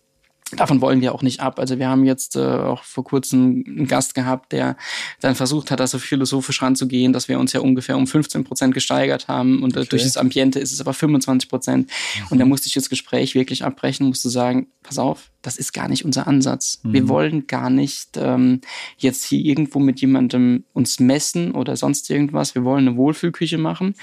[0.55, 1.59] Davon wollen wir auch nicht ab.
[1.59, 4.77] Also wir haben jetzt äh, auch vor kurzem einen Gast gehabt, der
[5.19, 8.73] dann versucht hat, da so philosophisch ranzugehen, dass wir uns ja ungefähr um 15 Prozent
[8.73, 9.89] gesteigert haben und äh, okay.
[9.89, 11.89] durch das Ambiente ist es aber 25 Prozent.
[11.89, 12.27] Mhm.
[12.29, 15.89] Und da musste ich das Gespräch wirklich abbrechen, musste sagen, pass auf, das ist gar
[15.89, 16.79] nicht unser Ansatz.
[16.83, 16.93] Mhm.
[16.93, 18.61] Wir wollen gar nicht ähm,
[18.97, 22.55] jetzt hier irgendwo mit jemandem uns messen oder sonst irgendwas.
[22.55, 23.95] Wir wollen eine Wohlfühlküche machen,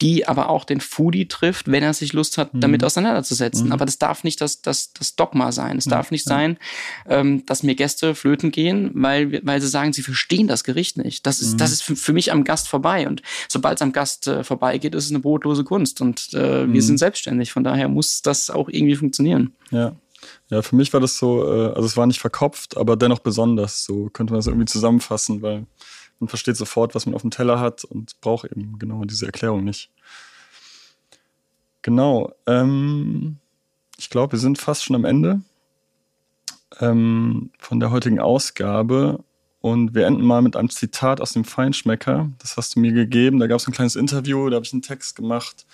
[0.00, 2.60] die aber auch den Foodie trifft, wenn er sich Lust hat, mhm.
[2.60, 3.66] damit auseinanderzusetzen.
[3.66, 3.72] Mhm.
[3.72, 5.76] Aber das darf nicht das, das, das Dogma sein.
[5.78, 6.36] Es darf nicht ja.
[6.36, 6.58] sein,
[7.06, 11.26] ähm, dass mir Gäste flöten gehen, weil, weil sie sagen, sie verstehen das Gericht nicht.
[11.26, 11.72] Das ist, das mhm.
[11.72, 13.08] ist für, für mich am Gast vorbei.
[13.08, 16.00] Und sobald es am Gast äh, vorbeigeht, ist es eine brotlose Kunst.
[16.00, 16.80] Und äh, wir mhm.
[16.80, 17.52] sind selbstständig.
[17.52, 19.54] Von daher muss das auch irgendwie funktionieren.
[19.70, 19.96] Ja.
[20.50, 23.84] Ja, für mich war das so, äh, also es war nicht verkopft, aber dennoch besonders.
[23.84, 25.66] So könnte man das irgendwie zusammenfassen, weil
[26.20, 29.64] man versteht sofort, was man auf dem Teller hat und braucht eben genau diese Erklärung
[29.64, 29.90] nicht.
[31.82, 32.32] Genau.
[32.46, 33.38] Ähm,
[33.96, 35.40] ich glaube, wir sind fast schon am Ende
[36.80, 39.24] ähm, von der heutigen Ausgabe.
[39.60, 42.30] Und wir enden mal mit einem Zitat aus dem Feinschmecker.
[42.38, 43.40] Das hast du mir gegeben.
[43.40, 45.66] Da gab es ein kleines Interview, da habe ich einen Text gemacht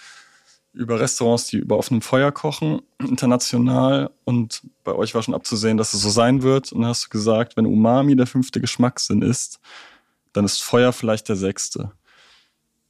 [0.73, 4.11] über Restaurants, die über offenem Feuer kochen, international.
[4.25, 6.73] Und bei euch war schon abzusehen, dass es so sein wird.
[6.73, 9.61] Und dann hast du gesagt, wenn Umami der fünfte Geschmackssinn ist,
[10.35, 11.93] dann ist Feuer vielleicht der sechste.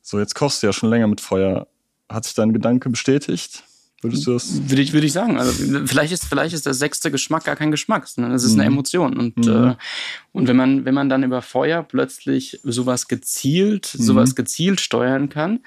[0.02, 1.68] So, jetzt kochst du ja schon länger mit Feuer.
[2.08, 3.62] Hat sich dein Gedanke bestätigt?
[4.02, 4.68] Würdest du das?
[4.68, 5.38] Würde ich, würde ich sagen.
[5.38, 5.52] Also
[5.86, 8.60] vielleicht ist, vielleicht ist der sechste Geschmack gar kein Geschmack, sondern es ist mhm.
[8.60, 9.16] eine Emotion.
[9.16, 9.68] Und, mhm.
[9.68, 9.76] äh,
[10.32, 14.02] und wenn man, wenn man dann über Feuer plötzlich sowas gezielt, mhm.
[14.02, 15.60] sowas gezielt steuern kann,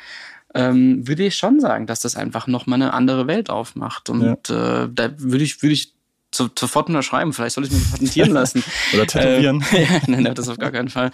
[0.53, 4.09] ähm, würde ich schon sagen, dass das einfach nochmal eine andere Welt aufmacht.
[4.09, 4.83] Und ja.
[4.83, 5.96] äh, da würde ich, würde ich
[6.33, 7.33] sofort unterschreiben.
[7.33, 8.63] Vielleicht soll ich mich patentieren lassen.
[8.93, 9.63] Oder tätowieren.
[9.71, 11.11] Äh, ja, nein, das auf gar keinen Fall.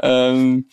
[0.00, 0.66] Ähm,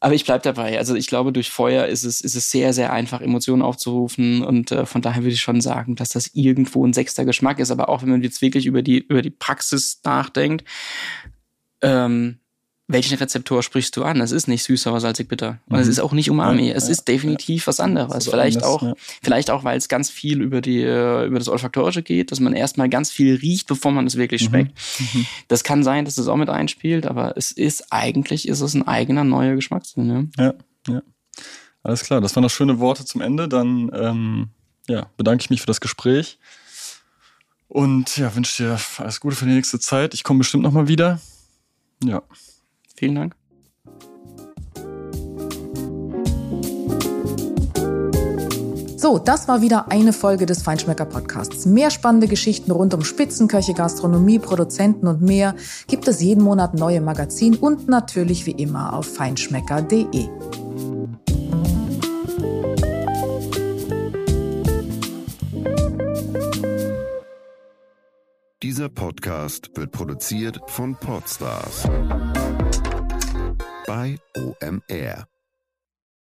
[0.00, 0.76] aber ich bleib dabei.
[0.76, 4.42] Also ich glaube, durch Feuer ist es, ist es sehr, sehr einfach, Emotionen aufzurufen.
[4.42, 7.70] Und äh, von daher würde ich schon sagen, dass das irgendwo ein sechster Geschmack ist.
[7.70, 10.64] Aber auch wenn man jetzt wirklich über die, über die Praxis nachdenkt,
[11.80, 12.40] ähm,
[12.86, 14.20] welchen Rezeptor sprichst du an?
[14.20, 15.58] Es ist nicht süß, aber salzig bitter.
[15.66, 15.82] Und mhm.
[15.82, 16.68] es ist auch nicht Umami.
[16.68, 17.66] Ja, es ja, ist definitiv ja.
[17.68, 18.28] was anderes.
[18.28, 22.02] vielleicht anders, auch, vielleicht auch, weil es ganz viel über die, äh, über das Olfaktorische
[22.02, 24.48] geht, dass man erstmal ganz viel riecht, bevor man es wirklich mhm.
[24.48, 24.72] schmeckt.
[24.98, 25.26] Mhm.
[25.48, 28.86] Das kann sein, dass es auch mit einspielt, aber es ist eigentlich, ist es ein
[28.86, 30.30] eigener neuer Geschmackssinn.
[30.38, 30.54] Ja,
[30.88, 31.02] ja.
[31.82, 32.20] Alles klar.
[32.20, 33.48] Das waren noch schöne Worte zum Ende.
[33.48, 34.48] Dann, ähm,
[34.88, 36.38] ja, bedanke ich mich für das Gespräch.
[37.68, 40.14] Und ja, wünsche dir alles Gute für die nächste Zeit.
[40.14, 41.20] Ich komme bestimmt nochmal wieder.
[42.02, 42.22] Ja.
[42.94, 43.34] Vielen Dank.
[49.04, 51.66] So, das war wieder eine Folge des Feinschmecker Podcasts.
[51.66, 55.56] Mehr spannende Geschichten rund um Spitzenköche, Gastronomie, Produzenten und mehr
[55.88, 60.30] gibt es jeden Monat neue Magazin und natürlich wie immer auf feinschmecker.de.
[68.62, 71.86] Dieser Podcast wird produziert von Podstars
[73.86, 75.33] bei OMR.